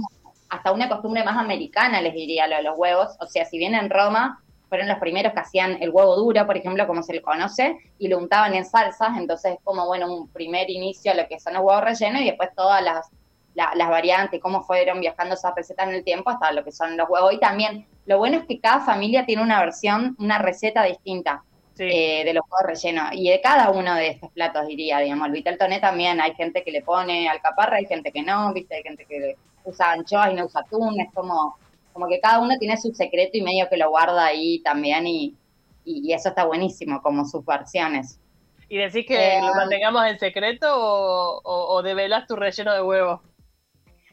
hasta 0.49 0.71
una 0.71 0.89
costumbre 0.89 1.23
más 1.23 1.37
americana, 1.37 2.01
les 2.01 2.15
diría, 2.15 2.47
lo 2.47 2.55
de 2.55 2.63
los 2.63 2.75
huevos. 2.75 3.15
O 3.19 3.27
sea, 3.27 3.45
si 3.45 3.59
bien 3.59 3.75
en 3.75 3.91
Roma 3.91 4.41
fueron 4.69 4.87
los 4.87 4.99
primeros 4.99 5.33
que 5.33 5.39
hacían 5.39 5.81
el 5.81 5.89
huevo 5.89 6.15
duro, 6.15 6.45
por 6.45 6.55
ejemplo, 6.55 6.87
como 6.87 7.03
se 7.03 7.13
le 7.13 7.21
conoce, 7.21 7.77
y 7.97 8.07
lo 8.07 8.17
untaban 8.17 8.53
en 8.53 8.65
salsas, 8.65 9.17
entonces 9.17 9.53
es 9.53 9.59
como, 9.63 9.85
bueno, 9.87 10.13
un 10.13 10.29
primer 10.29 10.69
inicio 10.69 11.11
a 11.11 11.15
lo 11.15 11.27
que 11.27 11.39
son 11.39 11.53
los 11.53 11.63
huevos 11.63 11.83
rellenos 11.83 12.21
y 12.21 12.25
después 12.25 12.49
todas 12.55 12.83
las 12.83 13.09
las 13.55 13.89
variantes, 13.89 14.39
cómo 14.41 14.61
fueron 14.63 15.01
viajando 15.01 15.35
esas 15.35 15.53
recetas 15.55 15.87
en 15.87 15.95
el 15.95 16.03
tiempo 16.03 16.29
hasta 16.29 16.51
lo 16.51 16.63
que 16.63 16.71
son 16.71 16.95
los 16.95 17.09
huevos. 17.09 17.33
Y 17.33 17.39
también 17.39 17.87
lo 18.05 18.17
bueno 18.17 18.37
es 18.37 18.45
que 18.45 18.59
cada 18.59 18.81
familia 18.81 19.25
tiene 19.25 19.41
una 19.41 19.59
versión, 19.59 20.15
una 20.19 20.37
receta 20.37 20.83
distinta 20.83 21.43
eh, 21.77 22.23
de 22.23 22.33
los 22.33 22.43
huevos 22.43 22.67
rellenos. 22.67 23.09
Y 23.13 23.29
de 23.29 23.41
cada 23.41 23.71
uno 23.71 23.95
de 23.95 24.09
estos 24.09 24.31
platos, 24.31 24.67
diría, 24.67 24.99
digamos, 24.99 25.27
el 25.27 25.33
vitel 25.33 25.57
toné 25.57 25.79
también 25.79 26.21
hay 26.21 26.33
gente 26.35 26.63
que 26.63 26.71
le 26.71 26.81
pone 26.81 27.27
alcaparra, 27.29 27.77
hay 27.77 27.85
gente 27.85 28.11
que 28.11 28.21
no, 28.21 28.53
viste, 28.53 28.75
hay 28.75 28.83
gente 28.83 29.05
que 29.05 29.35
usa 29.63 29.91
anchoas 29.91 30.31
y 30.31 30.35
no 30.35 30.45
usa 30.45 30.61
atún, 30.61 30.99
es 30.99 31.11
como, 31.13 31.57
como 31.93 32.07
que 32.07 32.19
cada 32.19 32.39
uno 32.39 32.57
tiene 32.59 32.77
su 32.77 32.93
secreto 32.93 33.31
y 33.33 33.41
medio 33.41 33.67
que 33.69 33.77
lo 33.77 33.89
guarda 33.89 34.25
ahí 34.25 34.61
también 34.61 35.07
y, 35.07 35.35
y, 35.83 36.13
eso 36.13 36.29
está 36.29 36.45
buenísimo, 36.45 37.01
como 37.01 37.25
sus 37.25 37.45
versiones. 37.45 38.19
¿Y 38.67 38.77
decís 38.77 39.05
que 39.07 39.39
lo 39.41 39.47
eh, 39.47 39.55
mantengamos 39.55 40.05
en 40.05 40.19
secreto 40.19 40.67
o, 40.71 41.41
o, 41.43 41.75
o 41.75 41.81
develas 41.81 42.27
tu 42.27 42.35
relleno 42.35 42.73
de 42.73 42.81
huevo? 42.81 43.21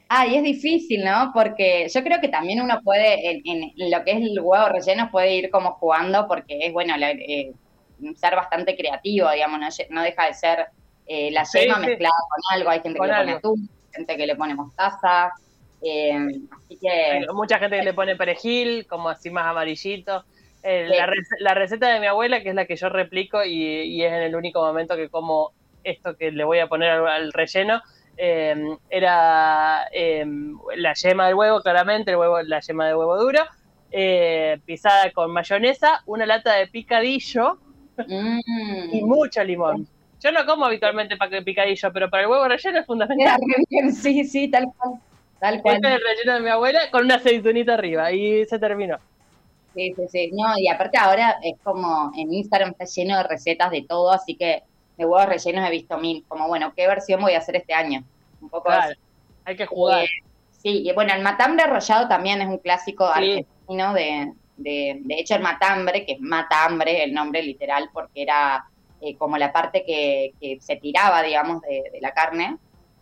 Ah, 0.09 0.26
y 0.26 0.37
es 0.37 0.42
difícil, 0.42 1.04
¿no? 1.04 1.33
Porque 1.35 1.88
yo 1.92 2.02
creo 2.02 2.21
que 2.21 2.28
también 2.28 2.61
uno 2.61 2.80
puede, 2.83 3.42
en, 3.45 3.73
lo 3.76 4.04
que 4.04 4.12
es 4.12 4.18
el 4.18 4.38
huevo 4.40 4.68
relleno, 4.68 5.11
puede 5.11 5.35
ir 5.35 5.50
como 5.50 5.73
jugando 5.73 6.28
porque 6.28 6.59
es, 6.61 6.73
bueno, 6.73 6.95
eh, 7.00 7.52
ser 8.14 8.37
bastante 8.37 8.76
creativo, 8.76 9.30
digamos, 9.30 9.61
no, 9.90 10.02
deja 10.02 10.26
de 10.26 10.35
ser 10.35 10.66
eh, 11.06 11.30
la 11.33 11.45
yema 11.45 11.78
mezclada 11.78 12.14
con 12.28 12.56
algo. 12.56 12.71
Hay 12.71 12.80
gente 12.80 13.00
que 13.00 13.06
le 13.06 13.16
pone 13.16 13.33
atún, 13.33 13.68
gente 13.92 14.16
que 14.16 14.26
le 14.26 14.37
pone 14.37 14.54
mostaza. 14.54 15.33
Eh, 15.83 16.28
así 16.56 16.78
que... 16.78 16.90
Hay 16.90 17.26
mucha 17.35 17.59
gente 17.59 17.78
que 17.78 17.85
le 17.85 17.95
pone 17.95 18.16
perejil, 18.16 18.87
como 18.87 19.09
así 19.09 19.30
más 19.30 19.47
amarillito. 19.47 20.25
la, 20.62 21.54
receta 21.54 21.88
de 21.92 22.00
mi 22.00 22.06
abuela, 22.06 22.42
que 22.42 22.50
es 22.50 22.54
la 22.54 22.66
que 22.66 22.76
yo 22.76 22.88
replico 22.88 23.45
y, 23.45 24.02
es 24.02 24.12
en 24.12 24.23
el 24.23 24.35
único 24.35 24.61
momento 24.61 24.97
que 24.97 25.09
como 25.09 25.52
esto 25.85 26.16
que 26.16 26.33
le 26.33 26.45
voy 26.45 26.59
a 26.59 26.66
poner 26.66 26.90
al 26.90 27.33
relleno, 27.33 27.83
Em, 28.16 28.78
era 28.88 29.87
em, 29.92 30.59
la 30.76 30.95
yema 30.95 31.26
del 31.26 31.35
huevo, 31.35 31.61
claramente, 31.61 32.12
el 32.12 32.16
huevo, 32.16 32.40
la 32.42 32.61
yema 32.61 32.87
de 32.87 32.95
huevo 32.95 33.18
duro, 33.18 33.40
eh, 33.92 34.59
pisada 34.64 35.11
con 35.12 35.30
mayonesa, 35.33 36.02
una 36.06 36.25
lata 36.25 36.54
de 36.54 36.66
picadillo 36.66 37.59
mm. 37.99 38.95
y 38.95 39.02
mucho 39.04 39.45
limón. 39.45 39.87
Yo 40.21 40.33
no 40.33 40.47
como 40.47 40.64
habitualmente 40.64 41.18
picadillo, 41.45 41.92
pero 41.92 42.09
para 42.09 42.23
el 42.23 42.30
huevo 42.30 42.49
relleno 42.49 42.78
es 42.80 42.87
fundamental. 42.87 43.38
Sí, 43.92 44.25
sí, 44.25 44.49
tal 44.50 44.64
cual. 44.76 44.95
Tal 45.40 45.62
cual. 45.62 45.76
Este 45.76 45.88
es 45.88 45.95
el 45.95 46.00
relleno 46.00 46.35
de 46.35 46.40
mi 46.40 46.49
abuela 46.49 46.90
con 46.90 47.05
una 47.05 47.16
aceitunita 47.16 47.75
arriba 47.75 48.12
y 48.12 48.45
se 48.47 48.59
terminó. 48.59 48.99
Sí, 49.75 49.93
sí, 49.95 50.02
sí. 50.11 50.31
No, 50.33 50.55
y 50.57 50.69
aparte 50.69 50.97
ahora 50.99 51.37
es 51.43 51.55
como 51.62 52.11
en 52.16 52.33
Instagram 52.33 52.71
está 52.71 52.87
lleno 52.87 53.16
de 53.19 53.23
recetas 53.25 53.71
de 53.71 53.83
todo, 53.83 54.11
así 54.11 54.35
que 54.35 54.62
de 54.97 55.05
huevos 55.05 55.28
rellenos 55.28 55.69
he 55.69 55.71
visto 55.71 55.99
mil, 55.99 56.25
como 56.26 56.49
bueno, 56.49 56.73
¿qué 56.75 56.87
versión 56.87 57.21
voy 57.21 57.35
a 57.35 57.38
hacer 57.38 57.57
este 57.57 57.75
año? 57.75 58.02
Un 58.40 58.49
poco 58.49 58.71
Hay 59.45 59.57
que 59.57 59.66
jugar. 59.66 60.05
Eh, 60.05 60.09
sí, 60.50 60.83
y 60.88 60.93
bueno, 60.93 61.12
el 61.12 61.23
matambre 61.23 61.64
arrollado 61.64 62.09
también 62.09 62.40
es 62.40 62.49
un 62.49 62.59
clásico 62.59 63.05
argentino 63.05 63.93
de, 63.93 64.33
de, 64.57 65.00
de 65.05 65.14
hecho 65.21 65.35
el 65.35 65.43
matambre, 65.43 66.07
que 66.07 66.12
es 66.12 66.21
matambre, 66.21 67.05
el 67.05 67.12
nombre 67.12 67.43
literal, 67.43 67.90
porque 67.93 68.23
era 68.23 68.64
eh, 69.00 69.14
como 69.16 69.37
la 69.37 69.52
parte 69.52 69.85
que, 69.85 70.33
que, 70.40 70.59
se 70.61 70.76
tiraba, 70.76 71.23
digamos, 71.23 71.61
de, 71.62 71.99
la 72.00 72.12
carne. 72.12 72.57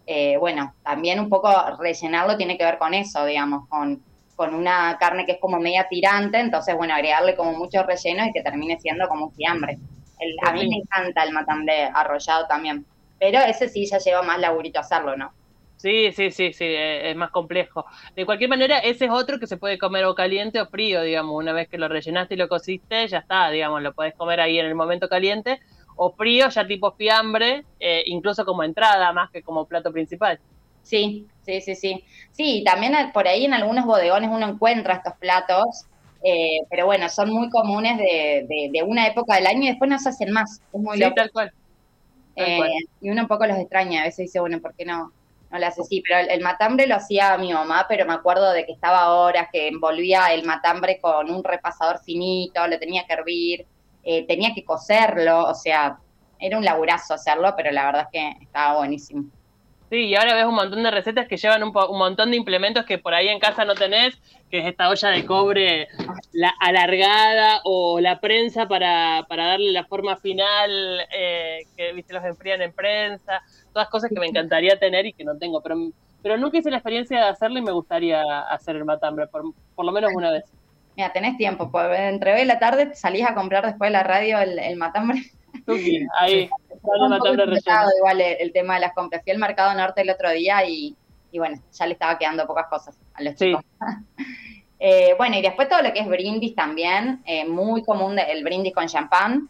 Eh, 0.07 0.37
bueno, 0.39 0.75
también 0.83 1.21
un 1.21 1.29
poco 1.29 1.51
rellenarlo 1.79 2.37
tiene 2.37 2.59
que 2.59 2.65
ver 2.65 2.79
con 2.79 2.95
eso, 2.95 3.25
digamos, 3.25 3.69
con, 3.69 4.03
con 4.37 4.55
una 4.55 4.97
carne 4.99 5.25
que 5.25 5.33
es 5.33 5.41
como 5.41 5.59
media 5.59 5.87
tirante, 5.89 6.39
entonces, 6.39 6.77
bueno, 6.77 6.95
agregarle 6.95 7.35
como 7.35 7.53
mucho 7.53 7.83
relleno 7.83 8.27
y 8.27 8.33
que 8.33 8.43
termine 8.43 8.79
siendo 8.81 9.09
como 9.09 9.27
un 9.27 9.33
fiambre 9.33 9.79
a 10.43 10.53
mí 10.53 10.69
me 10.69 10.77
encanta 10.77 11.25
el 11.25 11.33
matambre 11.33 11.91
arrollado 11.93 12.47
también, 12.47 12.85
pero 13.19 13.41
ese 13.41 13.69
sí 13.69 13.87
ya 13.87 13.99
lleva 13.99 14.23
más 14.23 14.39
laburito 14.39 14.81
hacerlo, 14.81 15.17
¿no? 15.17 15.33
Sí, 15.77 16.13
sí, 16.13 16.31
sí, 16.31 16.53
sí, 16.53 16.65
e, 16.65 17.11
es 17.11 17.17
más 17.17 17.31
complejo. 17.31 17.85
De 18.15 18.25
cualquier 18.25 18.49
manera, 18.49 18.79
ese 18.79 19.07
es 19.07 19.11
otro 19.11 19.39
que 19.39 19.47
se 19.47 19.57
puede 19.57 19.77
comer 19.77 20.05
o 20.05 20.15
caliente 20.15 20.61
o 20.61 20.67
frío, 20.67 21.03
digamos. 21.03 21.35
Una 21.35 21.53
vez 21.53 21.69
que 21.69 21.77
lo 21.77 21.89
rellenaste 21.89 22.35
y 22.35 22.37
lo 22.39 22.49
cosiste, 22.49 23.07
ya 23.07 23.19
está, 23.19 23.51
digamos, 23.51 23.83
lo 23.83 23.93
podés 23.93 24.15
comer 24.15 24.41
ahí 24.41 24.59
en 24.59 24.67
el 24.67 24.75
momento 24.75 25.09
caliente. 25.09 25.61
O 25.97 26.13
frío, 26.13 26.49
ya 26.49 26.67
tipo 26.67 26.93
fiambre, 26.93 27.65
eh, 27.79 28.03
incluso 28.07 28.45
como 28.45 28.63
entrada 28.63 29.13
más 29.13 29.31
que 29.31 29.43
como 29.43 29.67
plato 29.67 29.93
principal. 29.93 30.41
Sí, 30.83 31.27
sí, 31.43 31.61
sí, 31.61 31.75
sí. 31.75 32.05
Sí, 32.33 32.63
también 32.65 32.95
por 33.13 33.27
ahí 33.27 33.45
en 33.45 33.55
algunos 33.55 33.85
bodegones 33.85 34.31
uno 34.33 34.49
encuentra 34.49 34.95
estos 34.95 35.15
platos 35.15 35.87
eh, 36.27 36.61
pero 36.71 36.87
bueno, 36.87 37.07
son 37.11 37.31
muy 37.31 37.51
comunes 37.51 37.99
de, 37.99 38.71
de, 38.73 38.83
una 38.83 39.07
época 39.07 39.37
del 39.37 39.47
año 39.47 39.65
y 39.65 39.67
después 39.69 39.91
no 39.91 39.99
se 39.99 40.09
hacen 40.09 40.33
más. 40.33 40.63
Es 40.73 40.81
muy 40.81 40.97
sí, 40.97 41.05
Tal 41.15 41.31
cual. 41.31 41.53
Eh, 42.37 42.61
y 43.03 43.11
uno 43.11 43.23
un 43.23 43.29
poco 43.29 43.47
los 43.47 43.59
extraña, 43.59 44.01
a 44.01 44.05
veces 44.05 44.27
dice, 44.27 44.41
bueno, 44.41 44.59
¿por 44.59 44.75
qué 44.75 44.87
no, 44.87 45.13
no 45.51 45.59
lo 45.59 45.67
hace 45.67 45.83
así? 45.83 46.03
Pero 46.03 46.31
el, 46.31 46.41
matambre 46.41 46.87
lo 46.87 46.97
hacía 46.97 47.37
mi 47.37 47.53
mamá, 47.53 47.85
pero 47.89 48.07
me 48.07 48.15
acuerdo 48.15 48.53
de 48.53 48.65
que 48.65 48.73
estaba 48.73 49.15
horas, 49.15 49.49
que 49.53 49.69
envolvía 49.69 50.33
el 50.33 50.45
matambre 50.45 50.99
con 50.99 51.31
un 51.31 51.45
repasador 51.45 52.01
finito, 52.03 52.67
lo 52.67 52.79
tenía 52.79 53.05
que 53.07 53.13
hervir, 53.13 53.67
eh, 54.05 54.27
tenía 54.27 54.55
que 54.55 54.65
coserlo, 54.65 55.45
o 55.45 55.55
sea, 55.55 55.99
era 56.39 56.59
un 56.59 56.65
laburazo 56.65 57.15
hacerlo, 57.15 57.55
pero 57.57 57.71
la 57.73 57.87
verdad 57.87 58.03
es 58.03 58.09
que 58.13 58.45
estaba 58.45 58.77
buenísimo. 58.79 59.25
Sí, 59.91 60.07
y 60.07 60.15
ahora 60.15 60.35
ves 60.35 60.47
un 60.47 60.55
montón 60.55 60.83
de 60.83 60.91
recetas 60.91 61.29
que 61.29 61.37
llevan 61.37 61.63
un, 61.63 61.73
un, 61.75 61.99
montón 61.99 62.31
de 62.31 62.37
implementos 62.37 62.85
que 62.85 62.99
por 62.99 63.15
ahí 63.15 63.29
en 63.29 63.39
casa 63.39 63.65
no 63.65 63.75
tenés, 63.75 64.17
que 64.51 64.59
es 64.59 64.67
esta 64.67 64.89
olla 64.89 65.11
de 65.11 65.25
cobre 65.25 65.89
la 66.33 66.53
alargada 66.61 67.61
o 67.65 68.01
la 68.01 68.19
prensa 68.19 68.67
para, 68.67 69.25
para 69.29 69.47
darle 69.47 69.73
la 69.73 69.85
forma 69.85 70.17
final, 70.17 70.71
eh, 71.17 71.67
que 71.77 71.93
viste 71.93 72.15
los 72.15 72.25
enfrían 72.25 72.63
en 72.63 72.73
prensa, 72.73 73.43
todas 73.73 73.89
cosas 73.89 74.11
que 74.11 74.19
me 74.19 74.27
encantaría 74.27 74.79
tener 74.79 75.07
y 75.07 75.13
que 75.13 75.25
no 75.25 75.37
tengo, 75.37 75.63
pero, 75.63 76.37
nunca 76.39 76.59
hice 76.59 76.71
la 76.71 76.79
experiencia 76.79 77.19
de 77.19 77.29
hacerlo 77.29 77.59
y 77.59 77.63
me 77.63 77.73
gustaría 77.73 78.23
hacer 78.51 78.77
el 78.77 78.85
matambre, 78.85 79.27
por 79.29 79.85
lo 79.85 79.93
menos 79.93 80.11
una 80.15 80.33
vez. 80.33 80.45
Mira, 80.97 81.13
tenés 81.13 81.37
tiempo, 81.37 81.71
pues, 81.71 81.99
entre 81.99 82.35
hoy 82.35 82.43
y 82.43 82.45
la 82.45 82.59
tarde 82.59 82.95
salís 82.95 83.27
a 83.27 83.35
comprar 83.35 83.65
después 83.65 83.89
de 83.89 83.93
la 83.93 84.03
radio 84.03 84.39
el, 84.39 84.59
el 84.59 84.77
matambre 84.77 85.23
ahí. 86.19 86.51
igual 87.99 88.21
el, 88.21 88.53
tema 88.53 88.75
de 88.75 88.81
las 88.81 88.93
compras. 88.95 89.23
Fui 89.23 89.33
al 89.33 89.39
Mercado 89.39 89.75
Norte 89.75 90.03
el 90.03 90.11
otro 90.11 90.31
día 90.31 90.65
y, 90.67 90.97
bueno, 91.33 91.61
ya 91.73 91.87
le 91.87 91.95
estaba 91.95 92.19
quedando 92.19 92.47
pocas 92.47 92.67
cosas 92.69 92.99
a 93.15 93.23
los 93.23 93.35
chicos. 93.35 93.63
Eh, 94.87 95.15
bueno, 95.17 95.39
y 95.39 95.41
después 95.41 95.67
todo 95.67 95.81
lo 95.81 95.95
que 95.95 96.01
es 96.01 96.07
brindis 96.07 96.55
también, 96.55 97.23
eh, 97.25 97.47
muy 97.47 97.83
común 97.83 98.19
el 98.19 98.45
brindis 98.45 98.75
con 98.75 98.87
champán. 98.87 99.49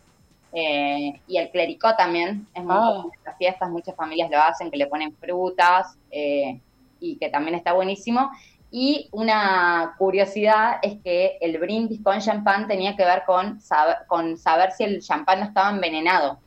Eh, 0.53 1.21
y 1.27 1.39
el 1.39 1.51
clericó 1.51 1.97
también, 1.97 2.47
es 2.55 2.63
muy 2.63 2.77
ah. 2.77 2.93
común 2.95 3.11
en 3.13 3.25
las 3.25 3.37
fiestas, 3.37 3.69
muchas 3.69 3.97
familias 3.97 4.31
lo 4.31 4.39
hacen, 4.39 4.71
que 4.71 4.77
le 4.77 4.87
ponen 4.87 5.13
frutas 5.17 5.99
y 6.13 7.17
que 7.17 7.31
también 7.31 7.57
está 7.57 7.73
buenísimo. 7.73 8.31
Y 8.77 9.09
una 9.13 9.95
curiosidad 9.99 10.81
es 10.83 11.01
que 11.05 11.39
el 11.41 11.59
brindis 11.59 12.03
con 12.03 12.19
champán 12.19 12.67
tenía 12.67 12.97
que 12.97 13.05
ver 13.05 13.23
con 13.25 13.61
saber, 13.61 13.99
con 14.09 14.37
saber 14.37 14.73
si 14.73 14.83
el 14.83 15.01
champán 15.01 15.39
no 15.39 15.47
estaba 15.47 15.71
envenenado. 15.71 16.41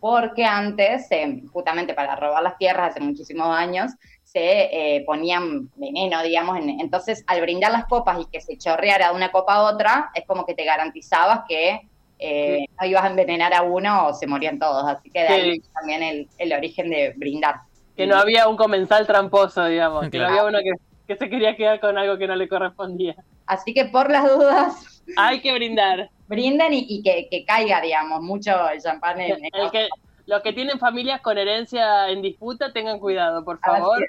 Porque 0.00 0.44
antes, 0.44 1.06
eh, 1.12 1.44
justamente 1.52 1.94
para 1.94 2.16
robar 2.16 2.42
las 2.42 2.58
tierras 2.58 2.90
hace 2.90 2.98
muchísimos 2.98 3.56
años, 3.56 3.92
se 4.24 4.96
eh, 4.96 5.04
ponían 5.06 5.70
veneno, 5.76 6.20
digamos. 6.24 6.58
entonces, 6.58 7.22
al 7.28 7.40
brindar 7.40 7.70
las 7.70 7.84
copas 7.84 8.18
y 8.18 8.26
que 8.26 8.40
se 8.40 8.58
chorreara 8.58 9.10
de 9.10 9.14
una 9.14 9.30
copa 9.30 9.54
a 9.54 9.62
otra, 9.62 10.10
es 10.16 10.26
como 10.26 10.44
que 10.44 10.54
te 10.54 10.64
garantizabas 10.64 11.42
que 11.48 11.88
eh, 12.18 12.64
no 12.80 12.86
ibas 12.88 13.04
a 13.04 13.10
envenenar 13.10 13.54
a 13.54 13.62
uno 13.62 14.08
o 14.08 14.12
se 14.12 14.26
morían 14.26 14.58
todos. 14.58 14.88
Así 14.88 15.08
que 15.08 15.20
de 15.20 15.28
ahí 15.28 15.62
también 15.72 16.02
el, 16.02 16.28
el, 16.36 16.52
origen 16.52 16.90
de 16.90 17.14
brindar. 17.16 17.60
Que 17.96 18.08
no 18.08 18.16
había 18.16 18.48
un 18.48 18.56
comensal 18.56 19.06
tramposo, 19.06 19.66
digamos. 19.66 20.10
Que 20.10 20.18
no 20.18 20.26
había 20.26 20.42
uno 20.42 20.58
que 20.58 20.89
que 21.10 21.16
se 21.16 21.28
quería 21.28 21.56
quedar 21.56 21.80
con 21.80 21.98
algo 21.98 22.16
que 22.18 22.28
no 22.28 22.36
le 22.36 22.48
correspondía. 22.48 23.16
Así 23.44 23.74
que 23.74 23.86
por 23.86 24.08
las 24.08 24.24
dudas. 24.24 25.02
Hay 25.16 25.40
que 25.40 25.52
brindar. 25.52 26.08
Brinden 26.28 26.72
y, 26.72 27.02
que, 27.02 27.44
caiga, 27.44 27.80
digamos, 27.80 28.22
mucho 28.22 28.52
el 28.68 28.80
champán 28.80 29.20
en 29.20 29.44
el 29.44 29.70
que, 29.72 29.88
Los 30.26 30.40
que 30.42 30.52
tienen 30.52 30.78
familias 30.78 31.20
con 31.20 31.36
herencia 31.36 32.08
en 32.10 32.22
disputa, 32.22 32.72
tengan 32.72 33.00
cuidado, 33.00 33.44
por 33.44 33.58
favor. 33.58 34.08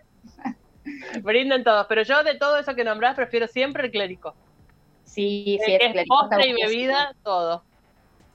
Brinden 1.23 1.63
todos. 1.63 1.87
Pero 1.89 2.03
yo 2.03 2.23
de 2.23 2.35
todo 2.35 2.57
eso 2.57 2.75
que 2.75 2.83
nombrás, 2.83 3.15
prefiero 3.15 3.47
siempre 3.47 3.85
el 3.85 3.91
clérico. 3.91 4.35
Sí, 5.03 5.57
sí, 5.65 5.73
el, 5.73 5.97
es 5.97 6.05
postre 6.07 6.49
y 6.49 6.53
bebida, 6.53 7.15
todo. 7.23 7.63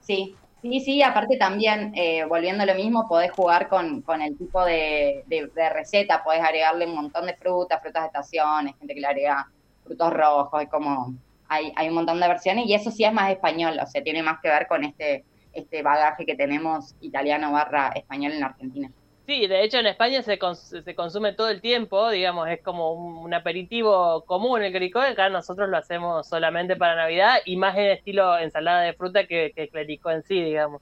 Sí, 0.01 0.35
Sí, 0.63 0.81
sí, 0.81 1.03
aparte 1.03 1.37
también, 1.37 1.93
eh, 1.95 2.25
volviendo 2.25 2.63
a 2.63 2.67
lo 2.67 2.75
mismo, 2.75 3.07
podés 3.09 3.31
jugar 3.31 3.69
con, 3.69 4.03
con 4.03 4.21
el 4.23 4.37
tipo 4.37 4.65
de, 4.65 5.23
de, 5.27 5.69
receta, 5.71 6.25
podés 6.25 6.41
agregarle 6.43 6.87
un 6.87 6.95
montón 6.95 7.27
de 7.27 7.37
frutas, 7.37 7.81
frutas 7.81 8.03
de 8.03 8.07
estaciones, 8.07 8.75
gente 8.79 8.95
que 8.95 9.01
le 9.01 9.07
agrega 9.07 9.49
frutos 9.85 10.13
rojos, 10.13 10.63
es 10.63 10.69
como, 10.69 11.15
hay, 11.49 11.73
hay 11.77 11.89
un 11.89 11.95
montón 11.95 12.19
de 12.21 12.27
versiones 12.27 12.67
y 12.67 12.75
eso 12.75 12.91
sí 12.91 13.05
es 13.05 13.13
más 13.13 13.31
español, 13.31 13.79
o 13.81 13.87
sea, 13.87 14.03
tiene 14.03 14.23
más 14.23 14.41
que 14.41 14.49
ver 14.49 14.67
con 14.67 14.83
este, 14.83 15.25
este 15.53 15.83
bagaje 15.83 16.27
que 16.27 16.35
tenemos 16.35 16.97
italiano 17.01 17.53
barra 17.53 17.89
español 17.95 18.33
en 18.33 18.45
Argentina. 18.45 18.91
Sí, 19.27 19.49
de 19.49 19.65
hecho 19.65 19.79
en 19.79 19.87
España 19.87 20.23
se, 20.23 20.39
se 20.85 20.95
consume 20.95 21.33
todo 21.33 21.49
el 21.49 21.61
tiempo, 21.61 22.11
digamos, 22.11 22.49
es 22.49 22.63
como 22.63 22.93
un, 22.93 23.35
aperitivo 23.35 24.25
común 24.25 24.63
el 24.63 24.71
clericó, 24.71 25.01
acá 25.01 25.29
nosotros 25.29 25.69
lo 25.69 25.77
hacemos 25.77 26.29
solamente 26.29 26.77
para 26.77 26.95
Navidad 26.95 27.39
y 27.45 27.57
más 27.57 27.77
en 27.77 27.91
estilo 27.91 28.39
ensalada 28.39 28.83
de 28.83 28.93
fruta 28.93 29.27
que, 29.27 29.51
que 29.53 29.65
el 29.65 29.69
clericó 29.71 30.13
en 30.13 30.23
sí, 30.23 30.41
digamos. 30.41 30.81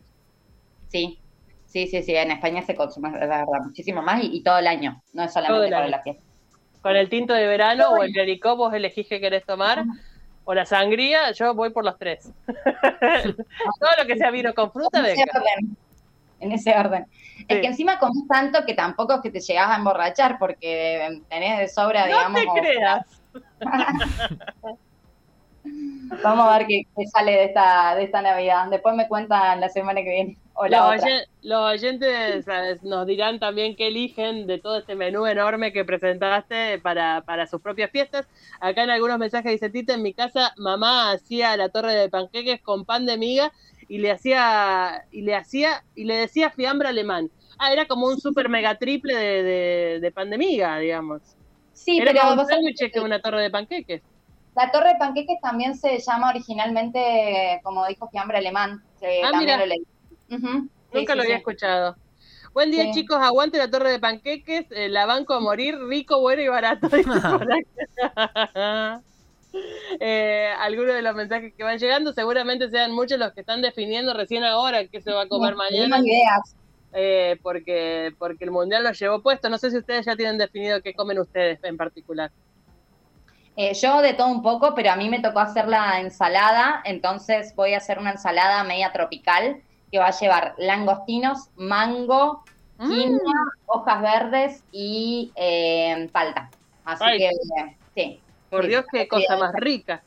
Sí, 0.88 1.18
sí, 1.64 1.86
sí, 1.86 2.02
sí, 2.02 2.14
en 2.14 2.32
España 2.32 2.60
se 2.60 2.74
consume, 2.74 3.12
la 3.12 3.18
verdad, 3.18 3.64
muchísimo 3.64 4.02
más 4.02 4.22
y, 4.22 4.42
todo 4.42 4.58
el 4.58 4.66
año, 4.66 5.02
no 5.14 5.22
es 5.22 5.32
solamente 5.32 5.70
para 5.70 5.88
la 5.88 6.02
fiesta. 6.02 6.22
Con 6.82 6.96
el 6.96 7.08
tinto 7.08 7.32
de 7.32 7.46
verano 7.46 7.92
o 7.92 8.02
el 8.02 8.12
clericó 8.12 8.56
vos 8.56 8.74
elegís 8.74 9.08
qué 9.08 9.20
querés 9.20 9.46
tomar, 9.46 9.84
o 10.44 10.52
la 10.52 10.66
sangría, 10.66 11.32
yo 11.32 11.54
voy 11.54 11.70
por 11.70 11.82
los 11.82 11.96
tres. 11.96 12.30
todo 12.46 13.90
lo 13.98 14.06
que 14.06 14.18
sea 14.18 14.30
vino 14.30 14.52
con 14.52 14.70
fruta, 14.70 15.00
venga 15.00 15.24
en 16.44 16.52
ese 16.52 16.76
orden. 16.76 17.06
Es 17.48 17.60
que 17.60 17.66
encima 17.66 17.98
comes 17.98 18.26
tanto 18.28 18.64
que 18.64 18.74
tampoco 18.74 19.14
es 19.14 19.20
que 19.20 19.30
te 19.30 19.40
llegas 19.40 19.70
a 19.70 19.76
emborrachar 19.76 20.38
porque 20.38 21.22
tenés 21.28 21.58
de 21.58 21.68
sobra, 21.68 22.06
digamos. 22.06 22.44
No 22.44 22.54
te 22.54 22.60
creas. 22.60 23.22
Vamos 26.22 26.46
a 26.46 26.58
ver 26.58 26.66
qué, 26.66 26.84
sale 27.06 27.32
de 27.32 27.44
esta, 27.44 27.94
de 27.96 28.04
esta 28.04 28.20
Navidad. 28.22 28.68
Después 28.70 28.94
me 28.94 29.08
cuentan 29.08 29.60
la 29.60 29.68
semana 29.68 30.02
que 30.02 30.10
viene. 30.10 30.38
los, 31.42 31.72
oyentes 31.72 32.46
nos 32.82 33.06
dirán 33.06 33.38
también 33.38 33.74
qué 33.74 33.88
eligen 33.88 34.46
de 34.46 34.58
todo 34.58 34.78
este 34.78 34.94
menú 34.94 35.26
enorme 35.26 35.72
que 35.72 35.84
presentaste 35.84 36.78
para, 36.80 37.22
para 37.22 37.46
sus 37.46 37.62
propias 37.62 37.90
fiestas. 37.90 38.26
Acá 38.60 38.84
en 38.84 38.90
algunos 38.90 39.18
mensajes 39.18 39.52
dice 39.52 39.70
Tita, 39.70 39.94
en 39.94 40.02
mi 40.02 40.12
casa 40.12 40.52
mamá 40.58 41.12
hacía 41.12 41.56
la 41.56 41.70
torre 41.70 41.94
de 41.94 42.10
panqueques 42.10 42.60
con 42.60 42.84
pan 42.84 43.06
de 43.06 43.16
miga 43.16 43.50
y 43.88 43.98
le 43.98 44.10
hacía 44.10 45.06
y 45.10 45.22
le 45.22 45.34
hacía 45.34 45.84
y 45.94 46.04
le 46.04 46.16
decía 46.16 46.50
fiambre 46.50 46.88
alemán. 46.88 47.30
Ah, 47.58 47.72
era 47.72 47.86
como 47.86 48.06
un 48.06 48.20
super 48.20 48.48
mega 48.48 48.78
triple 48.78 49.14
de, 49.14 50.00
de, 50.00 50.12
pan 50.12 50.30
de 50.30 50.38
miga, 50.38 50.78
digamos. 50.78 51.22
Sí, 51.72 51.98
era 51.98 52.12
pero 52.12 52.32
un 52.32 52.46
sándwich 52.46 52.92
que 52.92 53.00
una 53.00 53.20
torre 53.20 53.42
de 53.42 53.50
panqueques. 53.50 54.02
La 54.56 54.70
torre 54.70 54.90
de 54.90 54.96
panqueques 54.96 55.40
también 55.40 55.76
se 55.76 55.98
llama 55.98 56.30
originalmente, 56.30 57.60
como 57.62 57.86
dijo 57.86 58.08
fiambre 58.08 58.38
alemán. 58.38 58.82
ah, 59.24 59.30
lo 59.32 59.66
leí. 59.66 59.82
Nunca 60.92 61.14
lo 61.14 61.22
había 61.22 61.36
escuchado. 61.36 61.96
Buen 62.52 62.70
día, 62.70 62.92
chicos. 62.92 63.18
Aguante 63.20 63.58
la 63.58 63.68
torre 63.68 63.90
de 63.90 63.98
panqueques. 63.98 64.66
Eh, 64.70 64.88
la 64.88 65.06
banco 65.06 65.34
a 65.34 65.40
morir. 65.40 65.76
Rico, 65.88 66.20
bueno 66.20 66.40
y 66.40 66.46
barato. 66.46 66.88
eh, 70.00 70.52
algunos 70.58 70.94
de 70.94 71.02
los 71.02 71.14
mensajes 71.14 71.52
que 71.54 71.64
van 71.64 71.78
llegando 71.78 72.12
seguramente 72.12 72.70
sean 72.70 72.92
muchos 72.92 73.18
los 73.18 73.32
que 73.32 73.40
están 73.40 73.62
definiendo 73.62 74.14
recién 74.14 74.44
ahora 74.44 74.86
qué 74.86 75.00
se 75.00 75.12
va 75.12 75.22
a 75.22 75.28
comer 75.28 75.54
mañana. 75.54 75.98
ideas. 75.98 76.56
Eh, 76.96 77.38
porque, 77.42 78.14
porque 78.18 78.44
el 78.44 78.52
mundial 78.52 78.84
lo 78.84 78.92
llevó 78.92 79.20
puesto. 79.20 79.48
No 79.48 79.58
sé 79.58 79.70
si 79.70 79.78
ustedes 79.78 80.06
ya 80.06 80.14
tienen 80.14 80.38
definido 80.38 80.80
qué 80.80 80.94
comen 80.94 81.18
ustedes 81.18 81.58
en 81.64 81.76
particular. 81.76 82.30
Eh, 83.56 83.74
yo 83.74 84.00
de 84.02 84.14
todo 84.14 84.28
un 84.28 84.42
poco, 84.42 84.74
pero 84.74 84.90
a 84.90 84.96
mí 84.96 85.08
me 85.08 85.20
tocó 85.20 85.40
hacer 85.40 85.68
la 85.68 86.00
ensalada, 86.00 86.82
entonces 86.84 87.54
voy 87.54 87.74
a 87.74 87.78
hacer 87.78 87.98
una 87.98 88.10
ensalada 88.10 88.64
media 88.64 88.92
tropical 88.92 89.62
que 89.92 89.98
va 89.98 90.08
a 90.08 90.18
llevar 90.18 90.54
langostinos, 90.58 91.50
mango, 91.54 92.42
mm. 92.78 92.88
quinoa, 92.88 93.52
hojas 93.66 94.02
verdes 94.02 94.64
y 94.72 95.32
eh, 95.36 96.08
palta. 96.12 96.50
Así 96.84 97.04
que, 97.16 97.30
sí. 97.94 98.20
Por 98.50 98.66
Dios, 98.66 98.84
qué 98.90 99.08
cosa 99.08 99.36
más 99.36 99.52
rica. 99.54 100.02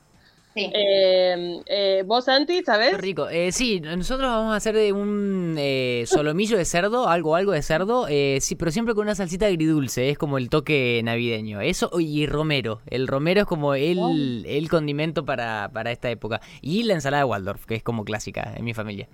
Sí. 0.53 0.72
Eh, 0.74 1.62
eh, 1.67 2.03
¿Vos, 2.03 2.25
Santi, 2.25 2.63
sabés? 2.63 2.98
Rico. 2.98 3.29
Eh, 3.29 3.51
sí, 3.51 3.79
nosotros 3.79 4.27
vamos 4.27 4.53
a 4.53 4.56
hacer 4.56 4.74
de 4.74 4.91
un 4.91 5.56
eh, 5.56 6.06
solomillo 6.08 6.58
de 6.58 6.65
cerdo, 6.65 7.08
algo, 7.08 7.36
algo 7.36 7.51
de 7.51 7.62
cerdo, 7.62 8.08
eh, 8.10 8.39
sí, 8.41 8.56
pero 8.56 8.72
siempre 8.72 8.96
con 8.96 9.03
una 9.03 9.13
salsita 9.13 9.46
agridulce, 9.46 10.10
es 10.10 10.17
como 10.17 10.39
el 10.39 10.50
toque 10.50 11.00
navideño. 11.03 11.62
Eso 11.62 11.91
y 12.00 12.25
romero. 12.25 12.82
El 12.88 13.08
romero 13.08 13.41
es 13.41 13.46
como 13.46 13.75
el, 13.75 14.00
oh. 14.00 14.10
el 14.48 14.67
condimento 14.67 15.25
para, 15.25 15.70
para 15.72 15.91
esta 15.91 16.10
época. 16.10 16.41
Y 16.62 16.84
la 16.84 16.96
ensalada 16.96 17.24
de 17.24 17.29
Waldorf, 17.29 17.65
que 17.65 17.75
es 17.75 17.84
como 17.84 18.03
clásica 18.03 18.53
en 18.56 18.65
mi 18.65 18.74
familia. 18.74 19.08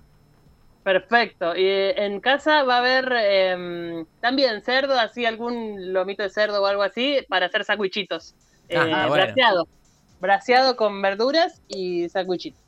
Perfecto. 0.82 1.56
Y 1.56 1.66
en 1.66 2.20
casa 2.20 2.62
va 2.62 2.76
a 2.76 2.78
haber 2.78 3.12
eh, 3.18 4.04
también 4.20 4.62
cerdo, 4.62 4.98
así 4.98 5.24
algún 5.24 5.92
lomito 5.94 6.22
de 6.22 6.30
cerdo 6.30 6.62
o 6.62 6.66
algo 6.66 6.82
así, 6.82 7.18
para 7.28 7.46
hacer 7.46 7.64
sacuichitos. 7.64 8.34
Eh, 8.74 9.10
braseado. 9.10 9.68
Braseado 10.20 10.76
con 10.76 11.00
verduras 11.02 11.60
y 11.68 12.08
sacuichitos. 12.08 12.64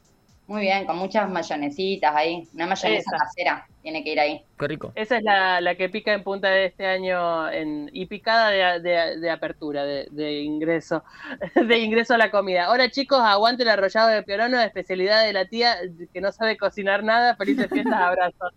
Muy 0.47 0.61
bien, 0.61 0.87
con 0.87 0.97
muchas 0.97 1.29
mayonesitas 1.29 2.15
ahí. 2.15 2.47
Una 2.55 2.67
mayonesa 2.67 3.17
casera 3.19 3.67
tiene 3.83 4.05
que 4.05 4.13
ir 4.13 4.21
ahí. 4.21 4.45
Qué 4.59 4.69
rico. 4.69 4.93
Esa 4.95 5.17
es 5.19 5.25
la, 5.25 5.75
que 5.77 5.89
pica 5.89 6.13
en 6.13 6.23
punta 6.23 6.49
de 6.49 6.67
este 6.67 6.87
año 6.87 7.51
en, 7.51 7.91
y 7.93 8.07
picada 8.07 8.79
de, 8.79 9.31
apertura, 9.31 9.85
de, 9.85 10.43
ingreso, 10.43 11.03
de 11.55 11.79
ingreso 11.81 12.15
a 12.15 12.19
la 12.19 12.31
comida. 12.31 12.67
Ahora 12.67 12.89
chicos, 12.91 13.19
aguante 13.21 13.65
el 13.65 13.71
arrollado 13.71 14.09
de 14.09 14.23
pionono, 14.23 14.61
especialidad 14.61 15.25
de 15.25 15.33
la 15.33 15.47
tía 15.47 15.79
que 16.13 16.21
no 16.21 16.31
sabe 16.31 16.57
cocinar 16.57 17.03
nada. 17.03 17.35
Felices 17.35 17.69
fiestas, 17.69 17.95
abrazos. 18.01 18.53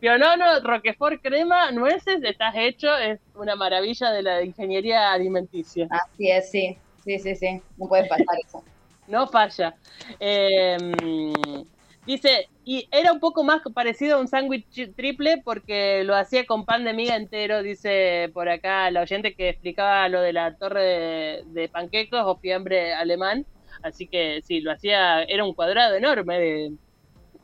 Pionono, 0.00 0.60
roquefort, 0.60 1.20
crema, 1.22 1.70
nueces, 1.72 2.22
estás 2.22 2.54
hecho, 2.56 2.94
es 2.96 3.20
una 3.34 3.54
maravilla 3.54 4.10
de 4.12 4.22
la 4.22 4.42
ingeniería 4.42 5.12
alimenticia. 5.12 5.88
Así 5.90 6.30
es, 6.30 6.50
sí, 6.50 6.78
sí, 7.04 7.18
sí, 7.18 7.36
sí, 7.36 7.62
no 7.76 7.86
puede 7.88 8.06
pasar 8.08 8.36
eso 8.46 8.64
no 9.06 9.26
falla. 9.26 9.74
Em, 10.18 11.64
dice, 12.06 12.48
y 12.64 12.88
era 12.90 13.12
un 13.12 13.20
poco 13.20 13.44
más 13.44 13.62
parecido 13.74 14.16
a 14.16 14.20
un 14.20 14.28
sándwich 14.28 14.94
triple 14.94 15.42
porque 15.44 16.04
lo 16.04 16.16
hacía 16.16 16.46
con 16.46 16.64
pan 16.64 16.84
de 16.84 16.94
miga 16.94 17.16
entero, 17.16 17.62
dice 17.62 18.30
por 18.32 18.48
acá 18.48 18.90
la 18.90 19.02
oyente 19.02 19.34
que 19.34 19.50
explicaba 19.50 20.08
lo 20.08 20.20
de 20.20 20.32
la 20.32 20.56
torre 20.56 21.42
de, 21.46 21.68
panquecos 21.70 22.22
o 22.24 22.36
fiambre 22.36 22.94
alemán. 22.94 23.46
Así 23.82 24.06
que 24.06 24.40
sí, 24.42 24.60
lo 24.60 24.72
hacía, 24.72 25.22
era 25.24 25.44
un 25.44 25.52
cuadrado 25.52 25.96
enorme 25.96 26.38
de, 26.38 26.72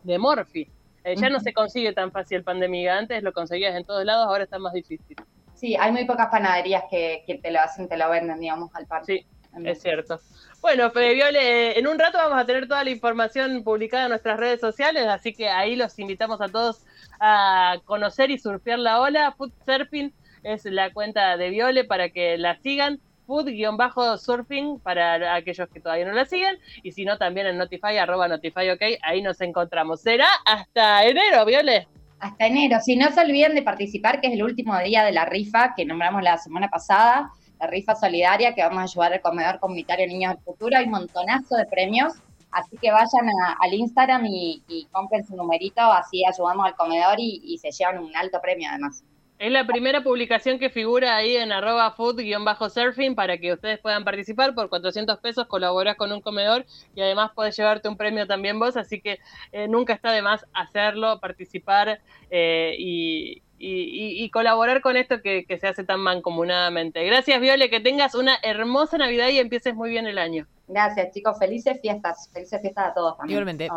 de 0.05 0.19
Morphy. 0.19 0.69
Eh, 1.03 1.17
ya 1.17 1.29
no 1.29 1.41
se 1.41 1.53
consigue 1.53 1.93
tan 1.93 2.13
fácil 2.13 2.39
el 2.39 2.45
pan 2.45 2.61
de 2.61 2.69
miga, 2.69 2.97
antes 2.97 3.23
lo 3.23 3.33
conseguías 3.33 3.75
en 3.75 3.85
todos 3.85 4.05
lados, 4.05 4.27
ahora 4.27 4.45
está 4.45 4.59
más 4.59 4.73
difícil. 4.73 5.17
Sí, 5.55 5.77
hay 5.79 5.93
muy 5.93 6.07
pocas 6.07 6.29
panaderías 6.29 6.85
que, 6.91 7.23
que 7.27 7.37
te 7.37 7.51
lo 7.51 7.61
hacen, 7.61 7.89
te 7.89 7.97
lo 7.97 8.09
venden, 8.09 8.39
digamos, 8.39 8.75
al 8.75 8.87
pan. 8.87 9.05
Sí, 9.05 9.27
es 9.65 9.83
cierto. 9.83 10.21
Bueno, 10.61 10.91
Fede 10.91 11.15
Viole, 11.15 11.79
en 11.79 11.87
un 11.87 11.99
rato 11.99 12.19
vamos 12.19 12.39
a 12.39 12.45
tener 12.45 12.69
toda 12.69 12.85
la 12.85 12.91
información 12.91 13.65
publicada 13.65 14.05
en 14.05 14.11
nuestras 14.11 14.39
redes 14.39 14.61
sociales, 14.61 15.07
así 15.07 15.33
que 15.33 15.49
ahí 15.49 15.75
los 15.75 15.99
invitamos 15.99 16.41
a 16.41 16.49
todos 16.49 16.85
a 17.19 17.77
conocer 17.85 18.31
y 18.31 18.39
surfear 18.39 18.79
la 18.79 19.01
ola. 19.01 19.35
Food 19.37 19.53
Surfing 19.65 20.13
es 20.43 20.65
la 20.67 20.93
cuenta 20.93 21.37
de 21.37 21.51
Viole 21.51 21.85
para 21.85 22.11
que 22.11 22.37
la 22.39 22.57
sigan. 22.57 23.01
Food-surfing 23.27 24.81
para 24.83 25.35
aquellos 25.37 25.69
que 25.69 25.81
todavía 25.81 26.05
no 26.05 26.13
la 26.13 26.25
siguen. 26.25 26.59
Y 26.83 26.93
si 26.93 27.05
no, 27.05 27.17
también 27.17 27.47
en 27.47 27.59
Notify, 27.59 27.97
arroba 27.97 28.27
Notify, 28.27 28.71
ok, 28.71 28.83
ahí 29.03 29.23
nos 29.23 29.41
encontramos. 29.41 30.03
Será 30.03 30.27
hasta 30.45 31.05
enero, 31.05 31.45
Viole. 31.45 31.87
Hasta 32.19 32.47
enero. 32.47 32.81
Si 32.81 32.97
no 32.97 33.11
se 33.13 33.21
olviden 33.21 33.55
de 33.55 33.63
participar, 33.63 34.21
que 34.21 34.27
es 34.27 34.35
el 34.35 34.43
último 34.43 34.77
día 34.81 35.05
de 35.05 35.13
la 35.13 35.27
rifa 35.27 35.75
que 35.77 35.85
nombramos 35.85 36.23
la 36.23 36.39
semana 36.39 36.69
pasada 36.69 37.31
la 37.61 37.67
rifa 37.67 37.95
solidaria 37.95 38.55
que 38.55 38.63
vamos 38.63 38.79
a 38.79 38.83
ayudar 38.83 39.13
al 39.13 39.21
comedor 39.21 39.61
comunitario 39.61 40.07
Niños 40.07 40.35
del 40.35 40.43
Futuro. 40.43 40.77
Hay 40.77 40.87
un 40.87 40.93
montonazo 40.93 41.57
de 41.57 41.67
premios, 41.67 42.15
así 42.51 42.77
que 42.79 42.91
vayan 42.91 43.29
al 43.61 43.75
Instagram 43.75 44.25
y, 44.27 44.89
compren 44.91 45.25
su 45.27 45.37
numerito, 45.37 45.81
así 45.81 46.23
ayudamos 46.25 46.67
al 46.67 46.75
comedor 46.75 47.17
y, 47.19 47.59
se 47.59 47.71
llevan 47.71 47.99
un 47.99 48.17
alto 48.17 48.41
premio 48.41 48.69
además. 48.71 49.05
Es 49.39 49.51
la 49.51 49.67
primera 49.67 50.03
publicación 50.03 50.59
que 50.59 50.69
figura 50.69 51.17
ahí 51.17 51.35
en 51.37 51.51
arroba 51.51 51.95
food-surfing 51.97 53.15
para 53.15 53.39
que 53.39 53.55
ustedes 53.55 53.79
puedan 53.79 54.05
participar. 54.05 54.55
Por 54.55 54.69
400 54.69 55.19
pesos 55.21 55.47
colaboras 55.47 55.97
con 55.97 56.13
un 56.13 56.21
comedor 56.21 56.67
y 56.95 57.01
además 57.01 57.31
puedes 57.35 57.57
llevarte 57.57 57.89
un 57.89 57.97
premio 57.97 58.27
también 58.27 58.59
vos, 58.59 58.77
así 58.77 59.01
que 59.01 59.19
eh, 59.53 59.67
nunca 59.67 59.95
está 59.95 60.13
de 60.13 60.21
más 60.21 60.45
hacerlo, 60.53 61.21
participar 61.21 62.01
eh, 62.31 62.75
y, 62.79 63.43
y, 63.63 64.31
colaborar 64.31 64.81
con 64.81 64.97
esto 64.97 65.21
que, 65.21 65.45
se 65.61 65.67
hace 65.67 65.85
tan 65.85 66.01
mancomunadamente. 66.01 67.05
Gracias, 67.05 67.41
Viole, 67.41 67.69
que 67.69 67.81
tengas 67.81 68.15
una 68.15 68.39
hermosa 68.43 68.97
Navidad 68.99 69.29
y 69.29 69.39
empieces 69.39 69.75
muy 69.75 69.91
bien 69.91 70.07
el 70.07 70.19
año. 70.19 70.47
Gracias, 70.67 71.13
chicos. 71.13 71.39
Felices 71.39 71.79
fiestas. 71.81 72.31
Felices 72.33 72.61
fiestas 72.61 72.89
a 72.89 72.95
todos 72.95 73.19
también. 73.19 73.39
Igualmente. 73.39 73.69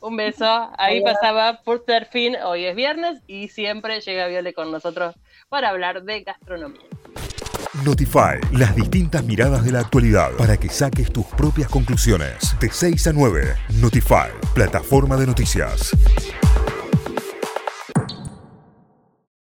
Un 0.00 0.16
beso. 0.16 0.70
Ahí 0.78 1.02
pasaba 1.02 1.60
por 1.64 1.84
fin. 2.10 2.36
Hoy 2.44 2.66
es 2.66 2.76
viernes 2.76 3.20
y 3.26 3.48
siempre 3.48 4.00
llega 4.00 4.28
Viole 4.28 4.54
con 4.54 4.70
nosotros 4.70 5.16
para 5.48 5.70
hablar 5.70 6.04
de 6.04 6.22
gastronomía. 6.22 6.82
Notify, 7.84 8.40
las 8.52 8.74
distintas 8.74 9.22
miradas 9.24 9.64
de 9.64 9.72
la 9.72 9.80
actualidad 9.80 10.32
para 10.36 10.56
que 10.56 10.68
saques 10.68 11.12
tus 11.12 11.26
propias 11.26 11.68
conclusiones. 11.68 12.58
De 12.60 12.70
6 12.70 13.08
a 13.08 13.12
9, 13.12 13.54
Notify, 13.80 14.30
plataforma 14.54 15.16
de 15.16 15.26
noticias. 15.26 15.92